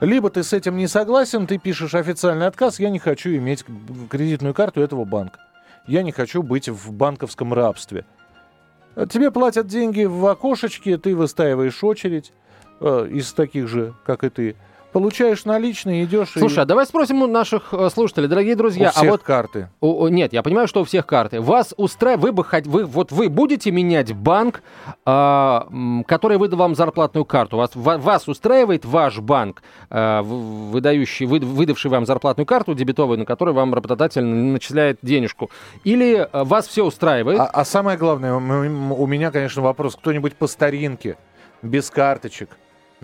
либо 0.00 0.30
ты 0.30 0.42
с 0.42 0.52
этим 0.52 0.76
не 0.76 0.88
согласен, 0.88 1.46
ты 1.46 1.58
пишешь 1.58 1.94
официальный 1.94 2.46
отказ, 2.46 2.80
я 2.80 2.90
не 2.90 2.98
хочу 2.98 3.30
иметь 3.30 3.64
кредитную 4.10 4.52
карту 4.52 4.80
этого 4.80 5.04
банка. 5.04 5.38
Я 5.86 6.02
не 6.02 6.12
хочу 6.12 6.42
быть 6.42 6.68
в 6.68 6.92
банковском 6.92 7.54
рабстве. 7.54 8.04
Тебе 8.94 9.30
платят 9.30 9.66
деньги 9.66 10.04
в 10.04 10.24
окошечке, 10.26 10.98
ты 10.98 11.16
выстаиваешь 11.16 11.82
очередь 11.82 12.32
э, 12.80 13.08
из 13.10 13.32
таких 13.32 13.66
же, 13.66 13.94
как 14.06 14.22
и 14.22 14.28
ты. 14.28 14.56
Получаешь 14.94 15.44
наличные, 15.44 16.04
идешь. 16.04 16.28
Слушай, 16.30 16.58
и... 16.58 16.60
а 16.60 16.64
давай 16.64 16.86
спросим 16.86 17.20
у 17.20 17.26
наших 17.26 17.74
э, 17.74 17.90
слушателей, 17.90 18.28
дорогие 18.28 18.54
друзья. 18.54 18.90
У 18.90 18.92
всех 18.92 19.02
а 19.02 19.10
вот 19.10 19.22
карты. 19.24 19.68
У, 19.80 20.06
нет, 20.06 20.32
я 20.32 20.40
понимаю, 20.44 20.68
что 20.68 20.82
у 20.82 20.84
всех 20.84 21.04
карты. 21.04 21.40
Вас 21.40 21.74
устраивает, 21.76 22.22
вы 22.22 22.30
бы 22.30 22.44
хоть, 22.44 22.68
вы 22.68 22.84
вот 22.84 23.10
вы 23.10 23.28
будете 23.28 23.72
менять 23.72 24.14
банк, 24.14 24.62
э, 25.04 25.60
который 26.06 26.38
выдал 26.38 26.60
вам 26.60 26.76
зарплатную 26.76 27.24
карту. 27.24 27.56
Вас, 27.56 27.72
вас 27.74 28.28
устраивает 28.28 28.84
ваш 28.84 29.18
банк, 29.18 29.64
э, 29.90 30.22
выдающий, 30.22 31.26
вы, 31.26 31.40
выдавший 31.40 31.90
вам 31.90 32.06
зарплатную 32.06 32.46
карту 32.46 32.72
дебетовую, 32.72 33.18
на 33.18 33.24
которую 33.24 33.56
вам 33.56 33.74
работодатель 33.74 34.24
начисляет 34.24 35.00
денежку, 35.02 35.50
или 35.82 36.18
э, 36.18 36.44
вас 36.44 36.68
все 36.68 36.84
устраивает? 36.84 37.40
А, 37.40 37.46
а 37.46 37.64
самое 37.64 37.98
главное, 37.98 38.34
у 38.34 39.06
меня, 39.08 39.32
конечно, 39.32 39.60
вопрос: 39.60 39.96
кто-нибудь 39.96 40.34
по 40.34 40.46
старинке, 40.46 41.16
без 41.62 41.90
карточек? 41.90 42.50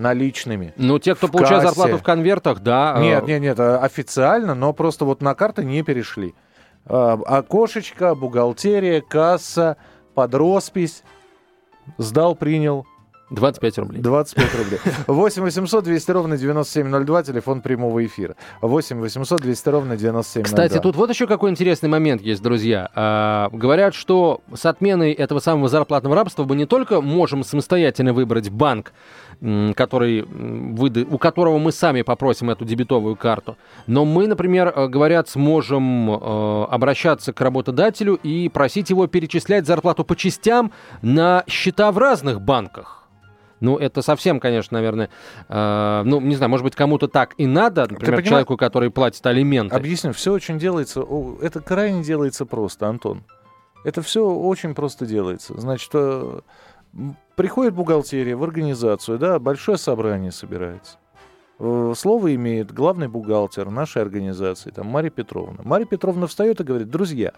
Наличными. 0.00 0.72
Ну, 0.76 0.98
те, 0.98 1.14
кто 1.14 1.28
получает 1.28 1.62
кассе. 1.62 1.74
зарплату 1.74 1.98
в 1.98 2.02
конвертах, 2.02 2.60
да. 2.60 2.94
Э, 2.96 3.02
нет, 3.02 3.26
нет, 3.26 3.40
нет, 3.40 3.60
а 3.60 3.78
официально, 3.78 4.54
но 4.54 4.72
просто 4.72 5.04
вот 5.04 5.22
на 5.22 5.34
карты 5.34 5.64
не 5.64 5.82
перешли. 5.82 6.34
А, 6.86 7.18
окошечко, 7.24 8.14
бухгалтерия, 8.14 9.00
касса, 9.00 9.76
под 10.14 10.34
роспись. 10.34 11.02
Сдал, 11.98 12.34
принял. 12.34 12.86
25 13.30 13.78
рублей. 13.78 14.02
25 14.02 14.54
рублей. 14.58 14.78
8 15.06 15.42
800 15.42 15.84
200 15.84 16.10
ровно 16.10 16.36
9702, 16.36 17.22
телефон 17.22 17.60
прямого 17.60 18.04
эфира. 18.04 18.34
8 18.60 19.00
800 19.00 19.40
200 19.40 19.68
ровно 19.68 19.96
9702. 19.96 20.44
Кстати, 20.44 20.82
тут 20.82 20.96
вот 20.96 21.10
еще 21.10 21.26
какой 21.26 21.50
интересный 21.50 21.88
момент 21.88 22.22
есть, 22.22 22.42
друзья. 22.42 22.90
А, 22.94 23.48
говорят, 23.52 23.94
что 23.94 24.40
с 24.52 24.66
отменой 24.66 25.12
этого 25.12 25.38
самого 25.38 25.68
зарплатного 25.68 26.16
рабства 26.16 26.44
мы 26.44 26.56
не 26.56 26.66
только 26.66 27.00
можем 27.00 27.44
самостоятельно 27.44 28.12
выбрать 28.12 28.50
банк, 28.50 28.92
который, 29.74 30.22
выда... 30.22 31.06
у 31.08 31.16
которого 31.16 31.58
мы 31.58 31.72
сами 31.72 32.02
попросим 32.02 32.50
эту 32.50 32.64
дебетовую 32.64 33.16
карту. 33.16 33.56
Но 33.86 34.04
мы, 34.04 34.26
например, 34.26 34.72
э, 34.74 34.88
говорят, 34.88 35.28
сможем 35.28 36.10
э, 36.10 36.64
обращаться 36.64 37.32
к 37.32 37.40
работодателю 37.40 38.18
и 38.22 38.48
просить 38.48 38.90
его 38.90 39.06
перечислять 39.06 39.66
зарплату 39.66 40.04
по 40.04 40.16
частям 40.16 40.72
на 41.00 41.44
счета 41.46 41.90
в 41.92 41.98
разных 41.98 42.40
банках. 42.40 42.99
Ну, 43.60 43.76
это 43.76 44.02
совсем, 44.02 44.40
конечно, 44.40 44.76
наверное, 44.76 45.10
э, 45.48 46.02
ну, 46.04 46.20
не 46.20 46.34
знаю, 46.34 46.50
может 46.50 46.64
быть, 46.64 46.74
кому-то 46.74 47.08
так 47.08 47.34
и 47.36 47.46
надо, 47.46 47.86
например, 47.90 48.22
человеку, 48.22 48.56
который 48.56 48.90
платит 48.90 49.24
алименты. 49.26 49.76
Объясню, 49.76 50.12
все 50.12 50.32
очень 50.32 50.58
делается, 50.58 51.04
это 51.42 51.60
крайне 51.60 52.02
делается 52.02 52.46
просто, 52.46 52.88
Антон. 52.88 53.24
Это 53.84 54.02
все 54.02 54.26
очень 54.26 54.74
просто 54.74 55.06
делается. 55.06 55.58
Значит, 55.58 55.90
э, 55.94 56.40
приходит 57.36 57.74
бухгалтерия 57.74 58.36
в 58.36 58.42
организацию, 58.42 59.18
да, 59.18 59.38
большое 59.38 59.78
собрание 59.78 60.32
собирается. 60.32 60.98
Э, 61.58 61.92
слово 61.94 62.34
имеет 62.34 62.72
главный 62.72 63.08
бухгалтер 63.08 63.68
нашей 63.70 64.02
организации, 64.02 64.70
там, 64.70 64.86
Мария 64.86 65.10
Петровна. 65.10 65.60
Мария 65.62 65.86
Петровна 65.86 66.26
встает 66.26 66.60
и 66.60 66.64
говорит, 66.64 66.88
друзья, 66.88 67.32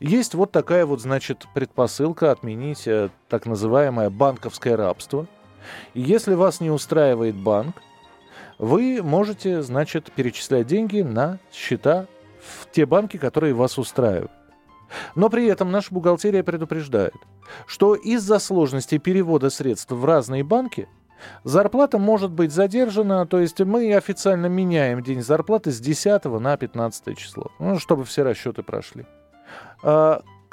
есть 0.00 0.34
вот 0.34 0.52
такая 0.52 0.86
вот, 0.86 1.00
значит, 1.00 1.46
предпосылка 1.54 2.30
отменить 2.30 2.86
э, 2.86 3.10
так 3.28 3.46
называемое 3.46 4.10
банковское 4.10 4.76
рабство. 4.76 5.26
И 5.94 6.00
если 6.00 6.34
вас 6.34 6.60
не 6.60 6.70
устраивает 6.70 7.34
банк, 7.36 7.76
вы 8.58 9.02
можете, 9.02 9.62
значит, 9.62 10.12
перечислять 10.12 10.66
деньги 10.66 11.00
на 11.00 11.38
счета 11.52 12.06
в 12.40 12.70
те 12.70 12.86
банки, 12.86 13.16
которые 13.16 13.54
вас 13.54 13.78
устраивают. 13.78 14.30
Но 15.14 15.28
при 15.28 15.46
этом 15.46 15.72
наша 15.72 15.92
бухгалтерия 15.92 16.42
предупреждает, 16.42 17.14
что 17.66 17.94
из-за 17.94 18.38
сложности 18.38 18.98
перевода 18.98 19.50
средств 19.50 19.90
в 19.90 20.04
разные 20.04 20.44
банки 20.44 20.88
зарплата 21.42 21.98
может 21.98 22.30
быть 22.30 22.52
задержана, 22.52 23.26
то 23.26 23.40
есть 23.40 23.60
мы 23.60 23.94
официально 23.94 24.46
меняем 24.46 25.02
день 25.02 25.22
зарплаты 25.22 25.72
с 25.72 25.80
10 25.80 26.24
на 26.24 26.56
15 26.56 27.18
число, 27.18 27.50
ну, 27.58 27.78
чтобы 27.78 28.04
все 28.04 28.22
расчеты 28.22 28.62
прошли. 28.62 29.06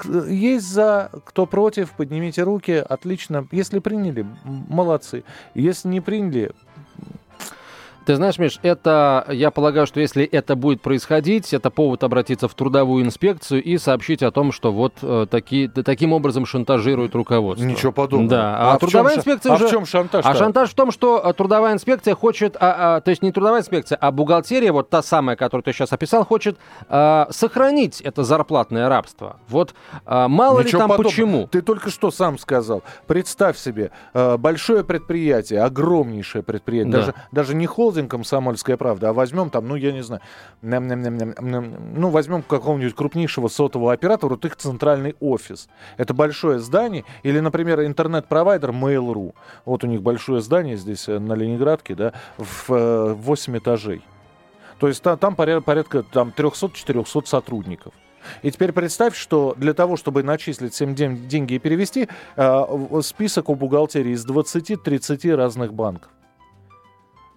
Есть 0.05 0.67
за, 0.67 1.09
кто 1.25 1.45
против, 1.45 1.91
поднимите 1.91 2.43
руки, 2.43 2.71
отлично. 2.71 3.47
Если 3.51 3.79
приняли, 3.79 4.25
молодцы. 4.43 5.23
Если 5.53 5.87
не 5.87 6.01
приняли, 6.01 6.51
ты 8.05 8.15
знаешь, 8.15 8.39
Миш, 8.39 8.59
это, 8.63 9.25
я 9.29 9.51
полагаю, 9.51 9.85
что 9.85 9.99
если 9.99 10.23
это 10.23 10.55
будет 10.55 10.81
происходить, 10.81 11.53
это 11.53 11.69
повод 11.69 12.03
обратиться 12.03 12.47
в 12.47 12.53
трудовую 12.53 13.05
инспекцию 13.05 13.63
и 13.63 13.77
сообщить 13.77 14.23
о 14.23 14.31
том, 14.31 14.51
что 14.51 14.71
вот 14.71 14.93
э, 15.01 15.27
таки, 15.29 15.67
таким 15.67 16.13
образом 16.13 16.45
шантажирует 16.45 17.15
руководство. 17.15 17.65
Ничего 17.65 17.91
подобного. 17.91 18.29
Да, 18.29 18.57
а, 18.57 18.73
а 18.73 18.79
трудовая 18.79 19.17
инспекция 19.17 19.51
а 19.51 19.55
уже... 19.55 19.67
в 19.67 19.71
чем 19.71 19.85
шантаж? 19.85 20.25
А 20.25 20.35
шантаж 20.35 20.69
в 20.69 20.73
том, 20.73 20.91
что 20.91 21.21
э, 21.23 21.33
трудовая 21.33 21.73
инспекция 21.73 22.15
хочет, 22.15 22.55
а, 22.59 22.97
а, 22.97 23.01
то 23.01 23.09
есть 23.11 23.21
не 23.21 23.31
трудовая 23.31 23.61
инспекция, 23.61 23.97
а 23.97 24.11
бухгалтерия, 24.11 24.71
вот 24.71 24.89
та 24.89 25.01
самая, 25.01 25.35
которую 25.35 25.63
ты 25.63 25.71
сейчас 25.73 25.93
описал, 25.93 26.25
хочет 26.25 26.57
а, 26.89 27.27
сохранить 27.29 28.01
это 28.01 28.23
зарплатное 28.23 28.89
рабство. 28.89 29.37
Вот 29.47 29.73
а, 30.05 30.27
мало 30.27 30.59
Ничего 30.59 30.65
ли 30.65 30.71
там 30.79 30.89
подобного. 30.89 31.09
почему. 31.09 31.47
Ты 31.47 31.61
только 31.61 31.89
что 31.89 32.11
сам 32.11 32.37
сказал. 32.37 32.83
Представь 33.07 33.57
себе, 33.57 33.91
большое 34.13 34.83
предприятие, 34.83 35.61
огромнейшее 35.61 36.43
предприятие, 36.43 36.91
Да. 36.91 36.97
даже, 36.99 37.13
даже 37.31 37.55
не 37.55 37.67
холдинг 37.67 38.00
«Комсомольская 38.07 38.77
правда», 38.77 39.09
а 39.09 39.13
возьмем 39.13 39.49
там, 39.49 39.67
ну, 39.67 39.75
я 39.75 39.91
не 39.91 40.01
знаю, 40.01 40.21
ну, 40.61 42.09
возьмем 42.09 42.41
какого-нибудь 42.43 42.95
крупнейшего 42.95 43.47
сотового 43.47 43.93
оператора, 43.93 44.31
вот 44.31 44.45
их 44.45 44.55
центральный 44.55 45.15
офис. 45.19 45.69
Это 45.97 46.13
большое 46.13 46.59
здание, 46.59 47.03
или, 47.23 47.39
например, 47.39 47.83
интернет-провайдер 47.83 48.71
Mail.ru. 48.71 49.33
Вот 49.65 49.83
у 49.83 49.87
них 49.87 50.01
большое 50.01 50.41
здание 50.41 50.77
здесь 50.77 51.07
э, 51.07 51.19
на 51.19 51.33
Ленинградке, 51.33 51.95
да, 51.95 52.13
в 52.37 52.71
э, 52.73 53.13
8 53.13 53.57
этажей. 53.57 54.01
То 54.79 54.87
есть 54.87 55.01
та- 55.03 55.17
там 55.17 55.35
порядка, 55.35 56.03
там, 56.03 56.33
300-400 56.35 57.25
сотрудников. 57.25 57.93
И 58.41 58.51
теперь 58.51 58.71
представь, 58.71 59.15
что 59.15 59.53
для 59.57 59.73
того, 59.73 59.97
чтобы 59.97 60.23
начислить 60.23 60.73
всем 60.73 60.95
деньги 60.95 61.53
и 61.53 61.59
перевести, 61.59 62.07
э, 62.35 63.01
список 63.01 63.49
у 63.49 63.55
бухгалтерии 63.55 64.11
из 64.11 64.25
20-30 64.25 65.35
разных 65.35 65.73
банков. 65.73 66.09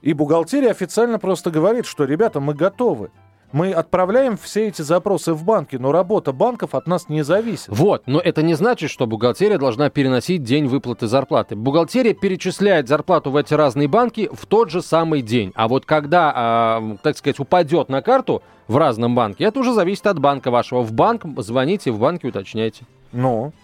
И 0.05 0.13
бухгалтерия 0.13 0.71
официально 0.71 1.19
просто 1.19 1.51
говорит, 1.51 1.87
что, 1.87 2.05
ребята, 2.05 2.39
мы 2.39 2.53
готовы. 2.53 3.11
Мы 3.53 3.73
отправляем 3.73 4.37
все 4.37 4.69
эти 4.69 4.83
запросы 4.83 5.33
в 5.33 5.45
банки, 5.45 5.77
но 5.77 5.93
работа 5.93 6.33
банков 6.33 6.75
от 6.75 6.87
нас 6.87 7.09
не 7.09 7.25
зависит. 7.25 7.69
Вот, 7.69 8.03
но 8.05 8.21
это 8.21 8.43
не 8.43 8.53
значит, 8.53 8.91
что 8.91 9.07
бухгалтерия 9.07 9.57
должна 9.57 9.89
переносить 9.89 10.43
день 10.43 10.67
выплаты 10.67 11.07
зарплаты. 11.07 11.57
Бухгалтерия 11.57 12.13
перечисляет 12.13 12.87
зарплату 12.87 13.31
в 13.31 13.37
эти 13.37 13.55
разные 13.55 13.89
банки 13.89 14.29
в 14.31 14.45
тот 14.45 14.69
же 14.69 14.83
самый 14.83 15.23
день. 15.23 15.53
А 15.55 15.69
вот 15.69 15.87
когда, 15.87 16.33
а, 16.37 16.97
так 17.03 17.17
сказать, 17.17 17.41
упадет 17.41 17.89
на 17.89 18.03
карту 18.03 18.43
в 18.69 18.77
разном 18.77 19.15
банке, 19.15 19.45
это 19.45 19.61
уже 19.61 19.73
зависит 19.73 20.07
от 20.07 20.19
банка 20.19 20.51
вашего. 20.51 20.83
В 20.83 20.93
банк 20.93 21.25
звоните, 21.39 21.93
в 21.93 21.99
банке 21.99 22.29
уточняйте. 22.29 22.85
Ну, 23.13 23.55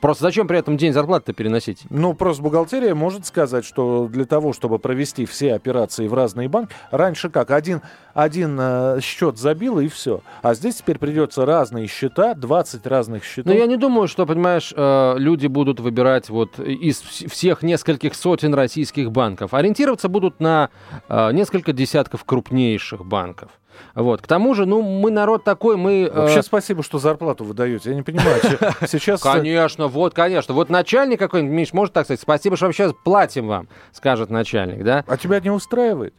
Просто 0.00 0.24
зачем 0.24 0.46
при 0.46 0.58
этом 0.58 0.76
день 0.76 0.92
зарплаты 0.92 1.32
переносить? 1.32 1.82
ну, 1.90 2.14
просто 2.14 2.42
бухгалтерия 2.42 2.94
может 2.94 3.26
сказать, 3.26 3.64
что 3.64 4.08
для 4.08 4.24
того, 4.24 4.52
чтобы 4.52 4.78
провести 4.78 5.26
все 5.26 5.54
операции 5.54 6.06
в 6.08 6.14
разные 6.14 6.48
банки, 6.48 6.74
раньше 6.90 7.30
как, 7.30 7.50
один, 7.50 7.82
один 8.14 8.56
э, 8.60 9.00
счет 9.00 9.38
забил 9.38 9.78
и 9.80 9.88
все. 9.88 10.20
А 10.42 10.54
здесь 10.54 10.76
теперь 10.76 10.98
придется 10.98 11.44
разные 11.46 11.86
счета, 11.86 12.34
20 12.34 12.86
разных 12.86 13.24
счетов. 13.24 13.46
Но 13.46 13.58
я 13.58 13.66
не 13.66 13.76
думаю, 13.76 14.08
что, 14.08 14.26
понимаешь, 14.26 14.72
э, 14.76 15.14
люди 15.18 15.46
будут 15.46 15.80
выбирать 15.80 16.28
вот 16.28 16.58
из 16.58 17.02
вс- 17.02 17.28
всех 17.28 17.62
нескольких 17.62 18.14
сотен 18.14 18.54
российских 18.54 19.10
банков. 19.12 19.54
Ориентироваться 19.54 20.08
будут 20.08 20.40
на 20.40 20.70
э, 21.08 21.32
несколько 21.32 21.72
десятков 21.72 22.24
крупнейших 22.24 23.04
банков. 23.04 23.50
Вот. 23.94 24.22
К 24.22 24.26
тому 24.26 24.54
же, 24.54 24.66
ну, 24.66 24.82
мы 24.82 25.10
народ 25.10 25.44
такой, 25.44 25.76
мы... 25.76 26.02
э, 26.04 26.10
Вообще 26.20 26.42
спасибо, 26.42 26.82
что 26.82 26.98
зарплату 26.98 27.44
вы 27.44 27.54
даете. 27.54 27.90
Я 27.90 27.96
не 27.96 28.02
понимаю, 28.02 28.40
сейчас... 28.86 29.20
э, 29.20 29.22
Конечно, 29.32 29.88
вот, 29.88 30.14
конечно. 30.14 30.54
Вот 30.54 30.68
начальник 30.70 31.18
какой-нибудь, 31.18 31.54
Миш, 31.54 31.72
может 31.72 31.94
так 31.94 32.04
сказать, 32.06 32.20
спасибо, 32.20 32.56
что 32.56 32.66
вообще 32.66 32.92
платим 33.04 33.46
вам, 33.48 33.68
скажет 33.92 34.30
начальник, 34.30 34.84
да? 34.84 35.04
А 35.06 35.16
тебя 35.16 35.40
не 35.40 35.50
устраивает? 35.50 36.14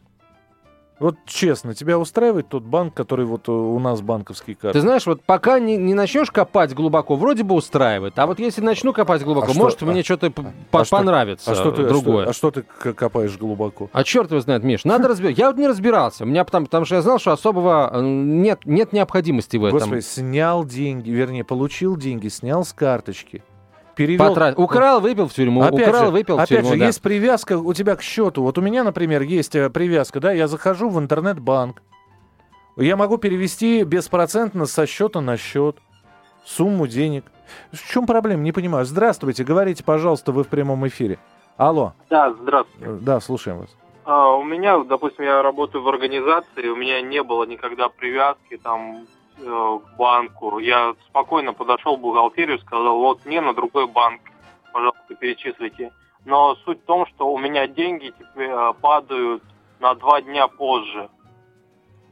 Вот 1.00 1.16
честно, 1.26 1.74
тебя 1.74 1.98
устраивает 1.98 2.48
тот 2.48 2.64
банк, 2.64 2.92
который 2.94 3.24
вот 3.24 3.48
э, 3.48 3.52
у 3.52 3.78
нас 3.78 4.00
банковский 4.00 4.54
карты? 4.54 4.78
Ты 4.78 4.80
знаешь, 4.80 5.06
вот 5.06 5.22
пока 5.22 5.60
не, 5.60 5.76
не 5.76 5.94
начнешь 5.94 6.30
копать 6.30 6.74
глубоко, 6.74 7.14
вроде 7.14 7.44
бы 7.44 7.54
устраивает. 7.54 8.18
А 8.18 8.26
вот 8.26 8.40
если 8.40 8.62
начну 8.62 8.92
копать 8.92 9.22
глубоко, 9.22 9.46
А 9.48 9.50
что- 9.50 9.60
может 9.62 9.82
а- 9.82 9.86
мне 9.86 10.02
что-то 10.02 10.30
п- 10.30 10.42
по- 10.70 10.80
а 10.80 10.84
что- 10.84 10.96
понравится 10.96 11.52
а 11.52 11.54
что 11.54 11.70
ты, 11.70 11.84
другое. 11.86 12.26
А 12.26 12.32
что, 12.32 12.48
а 12.48 12.50
что 12.52 12.62
ты 12.62 12.92
копаешь 12.94 13.38
глубоко? 13.38 13.88
А 13.92 14.02
черт 14.02 14.30
его 14.30 14.40
знает, 14.40 14.64
Миш, 14.64 14.84
надо 14.84 15.08
разбираться. 15.08 15.40
Я 15.40 15.48
вот 15.48 15.56
не 15.56 15.68
разбирался. 15.68 16.24
У 16.24 16.26
меня 16.26 16.44
потому, 16.44 16.66
потому 16.66 16.84
что 16.84 16.96
я 16.96 17.02
знал, 17.02 17.18
что 17.20 17.30
особого 17.32 17.90
э, 17.92 18.00
нет, 18.02 18.60
нет 18.64 18.92
необходимости 18.92 19.56
в 19.56 19.64
этом. 19.66 19.78
Господи, 19.78 20.00
снял 20.00 20.64
деньги, 20.64 21.10
вернее, 21.10 21.44
получил 21.44 21.96
деньги, 21.96 22.28
снял 22.28 22.64
с 22.64 22.72
карточки, 22.72 23.42
перевел... 23.98 24.28
Потратил. 24.28 24.62
Украл, 24.62 25.00
выпил 25.00 25.26
в 25.26 25.32
тюрьму. 25.32 25.62
Опять 25.62 25.88
Украл, 25.88 26.04
же, 26.06 26.10
выпил 26.12 26.36
в 26.36 26.40
опять 26.40 26.48
тюрьму. 26.60 26.72
же 26.72 26.78
да. 26.78 26.86
есть 26.86 27.02
привязка 27.02 27.58
у 27.58 27.74
тебя 27.74 27.96
к 27.96 28.02
счету. 28.02 28.42
Вот 28.42 28.56
у 28.56 28.60
меня, 28.60 28.84
например, 28.84 29.22
есть 29.22 29.56
э, 29.56 29.68
привязка, 29.70 30.20
да, 30.20 30.32
я 30.32 30.46
захожу 30.46 30.88
в 30.88 30.98
интернет-банк, 31.00 31.82
я 32.76 32.96
могу 32.96 33.18
перевести 33.18 33.82
беспроцентно 33.82 34.66
со 34.66 34.86
счета 34.86 35.20
на 35.20 35.36
счет 35.36 35.78
сумму 36.44 36.86
денег. 36.86 37.24
В 37.72 37.92
чем 37.92 38.06
проблема? 38.06 38.42
Не 38.42 38.52
понимаю. 38.52 38.86
Здравствуйте, 38.86 39.42
говорите, 39.42 39.82
пожалуйста, 39.82 40.30
вы 40.30 40.44
в 40.44 40.48
прямом 40.48 40.86
эфире. 40.86 41.18
Алло, 41.56 41.94
Да, 42.08 42.32
здравствуйте. 42.40 42.86
Э, 42.88 42.98
да, 43.00 43.18
слушаем 43.18 43.58
вас. 43.58 43.70
А, 44.04 44.30
у 44.36 44.44
меня, 44.44 44.78
допустим, 44.78 45.24
я 45.24 45.42
работаю 45.42 45.82
в 45.82 45.88
организации, 45.88 46.68
у 46.68 46.76
меня 46.76 47.02
не 47.02 47.20
было 47.24 47.44
никогда 47.44 47.88
привязки 47.88 48.56
там 48.62 49.08
э, 49.38 49.78
банку. 49.96 50.58
Я 50.58 50.94
спокойно 51.08 51.52
подошел 51.52 51.96
в 51.96 52.00
бухгалтерию, 52.00 52.58
сказал, 52.60 52.98
вот 52.98 53.24
мне 53.24 53.40
на 53.40 53.54
другой 53.54 53.86
банк, 53.86 54.20
пожалуйста, 54.72 55.14
перечислите. 55.14 55.92
Но 56.24 56.56
суть 56.56 56.82
в 56.82 56.86
том, 56.86 57.06
что 57.06 57.32
у 57.32 57.38
меня 57.38 57.66
деньги 57.66 58.12
теперь 58.18 58.50
э, 58.50 58.72
падают 58.80 59.42
на 59.80 59.94
два 59.94 60.20
дня 60.20 60.48
позже. 60.48 61.08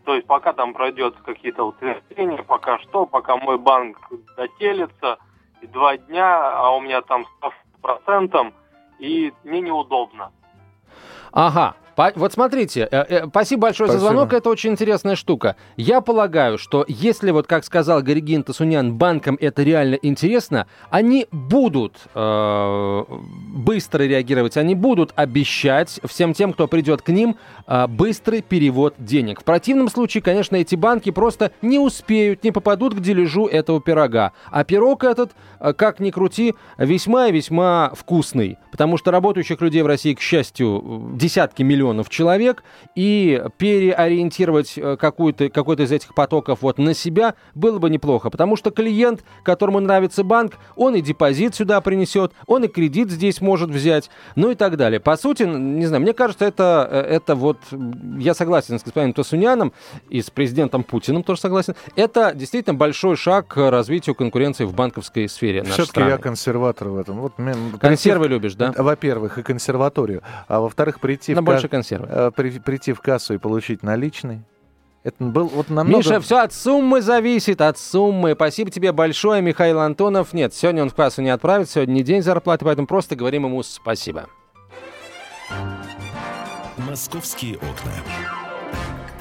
То 0.04 0.14
есть 0.14 0.26
пока 0.26 0.52
там 0.52 0.72
пройдет 0.72 1.16
какие-то 1.24 1.64
утверждения, 1.64 2.42
пока 2.42 2.78
что, 2.78 3.06
пока 3.06 3.36
мой 3.36 3.58
банк 3.58 3.98
дотелится, 4.36 5.18
и 5.60 5.66
два 5.66 5.96
дня, 5.96 6.58
а 6.58 6.76
у 6.76 6.80
меня 6.80 7.02
там 7.02 7.26
ставка 7.36 7.58
процентом, 7.82 8.52
и 8.98 9.32
мне 9.44 9.60
неудобно. 9.60 10.32
Ага. 11.32 11.74
По- 11.96 12.12
Вот 12.14 12.30
смотрите, 12.34 12.86
э, 12.90 13.04
э, 13.08 13.26
спасибо 13.28 13.62
большое 13.62 13.88
за 13.88 13.94
Спасибо. 13.98 14.12
звонок, 14.12 14.34
это 14.34 14.50
очень 14.50 14.72
интересная 14.72 15.16
штука. 15.16 15.56
Я 15.78 16.02
полагаю, 16.02 16.58
что 16.58 16.84
если, 16.88 17.30
вот 17.30 17.46
как 17.46 17.64
сказал 17.64 18.02
Горигин 18.02 18.42
Тасунян, 18.42 18.92
банкам 18.94 19.38
это 19.40 19.62
реально 19.62 19.94
интересно, 20.02 20.66
они 20.90 21.26
будут 21.32 21.96
э, 22.14 23.04
быстро 23.08 24.02
реагировать, 24.02 24.58
они 24.58 24.74
будут 24.74 25.14
обещать 25.16 25.98
всем 26.06 26.34
тем, 26.34 26.52
кто 26.52 26.68
придет 26.68 27.00
к 27.00 27.08
ним, 27.08 27.38
э, 27.66 27.86
быстрый 27.86 28.42
перевод 28.42 28.94
денег. 28.98 29.40
В 29.40 29.44
противном 29.44 29.88
случае, 29.88 30.22
конечно, 30.22 30.56
эти 30.56 30.74
банки 30.74 31.10
просто 31.10 31.50
не 31.62 31.78
успеют, 31.78 32.44
не 32.44 32.52
попадут 32.52 32.94
к 32.94 33.00
дележу 33.00 33.46
этого 33.46 33.80
пирога. 33.80 34.32
А 34.50 34.64
пирог 34.64 35.02
этот, 35.02 35.32
э, 35.60 35.72
как 35.72 36.00
ни 36.00 36.10
крути, 36.10 36.54
весьма 36.76 37.28
и 37.28 37.32
весьма 37.32 37.90
вкусный, 37.94 38.58
потому 38.70 38.98
что 38.98 39.10
работающих 39.10 39.62
людей 39.62 39.80
в 39.80 39.86
России, 39.86 40.12
к 40.12 40.20
счастью, 40.20 41.12
десятки 41.14 41.62
миллионов 41.62 41.85
миллионов 41.86 42.08
человек, 42.08 42.62
и 42.94 43.42
переориентировать 43.58 44.74
э, 44.76 44.96
какую-то, 44.96 45.48
какой-то 45.48 45.84
из 45.84 45.92
этих 45.92 46.14
потоков 46.14 46.58
вот 46.62 46.78
на 46.78 46.94
себя 46.94 47.34
было 47.54 47.78
бы 47.78 47.90
неплохо, 47.90 48.30
потому 48.30 48.56
что 48.56 48.70
клиент, 48.70 49.24
которому 49.42 49.80
нравится 49.80 50.24
банк, 50.24 50.54
он 50.74 50.94
и 50.94 51.00
депозит 51.00 51.54
сюда 51.54 51.80
принесет, 51.80 52.32
он 52.46 52.64
и 52.64 52.68
кредит 52.68 53.10
здесь 53.10 53.40
может 53.40 53.70
взять, 53.70 54.10
ну 54.34 54.50
и 54.50 54.54
так 54.54 54.76
далее. 54.76 55.00
По 55.00 55.16
сути, 55.16 55.44
не 55.44 55.86
знаю, 55.86 56.02
мне 56.02 56.12
кажется, 56.12 56.44
это, 56.44 56.88
э, 56.90 57.00
это 57.00 57.34
вот, 57.34 57.58
я 58.18 58.34
согласен 58.34 58.78
с 58.78 58.82
господином 58.82 59.12
Тосуняном 59.12 59.72
и 60.08 60.22
с 60.22 60.30
президентом 60.30 60.82
Путиным 60.84 61.22
тоже 61.22 61.40
согласен, 61.40 61.74
это 61.94 62.32
действительно 62.34 62.74
большой 62.74 63.16
шаг 63.16 63.48
к 63.48 63.70
развитию 63.70 64.14
конкуренции 64.14 64.64
в 64.64 64.74
банковской 64.74 65.28
сфере 65.28 65.62
Все-таки 65.64 66.00
я 66.00 66.18
консерватор 66.18 66.88
в 66.88 66.98
этом. 66.98 67.20
Вот, 67.20 67.34
Консервы 67.80 68.24
прийти, 68.24 68.34
любишь, 68.34 68.54
да? 68.54 68.72
Во-первых, 68.76 69.38
и 69.38 69.42
консерваторию, 69.42 70.22
а 70.48 70.60
во-вторых, 70.60 71.00
прийти, 71.00 71.34
На 71.34 71.42
в 71.42 71.44
больше 71.44 71.68
консервы. 71.76 72.08
Э, 72.10 72.30
при, 72.34 72.58
прийти 72.58 72.92
в 72.92 73.00
кассу 73.00 73.34
и 73.34 73.38
получить 73.38 73.82
наличный. 73.82 74.42
Это 75.04 75.22
был 75.22 75.46
вот 75.46 75.70
намного... 75.70 75.98
Миша, 75.98 76.20
все 76.20 76.38
от 76.38 76.52
суммы 76.52 77.00
зависит, 77.00 77.60
от 77.60 77.78
суммы. 77.78 78.32
Спасибо 78.34 78.70
тебе 78.70 78.90
большое, 78.90 79.40
Михаил 79.40 79.78
Антонов. 79.78 80.32
Нет, 80.32 80.52
сегодня 80.52 80.82
он 80.82 80.90
в 80.90 80.94
кассу 80.94 81.22
не 81.22 81.30
отправит, 81.30 81.70
сегодня 81.70 81.92
не 81.92 82.02
день 82.02 82.22
зарплаты, 82.22 82.64
поэтому 82.64 82.88
просто 82.88 83.14
говорим 83.14 83.44
ему 83.44 83.62
спасибо. 83.62 84.26
Московские 86.78 87.56
окна. 87.56 88.35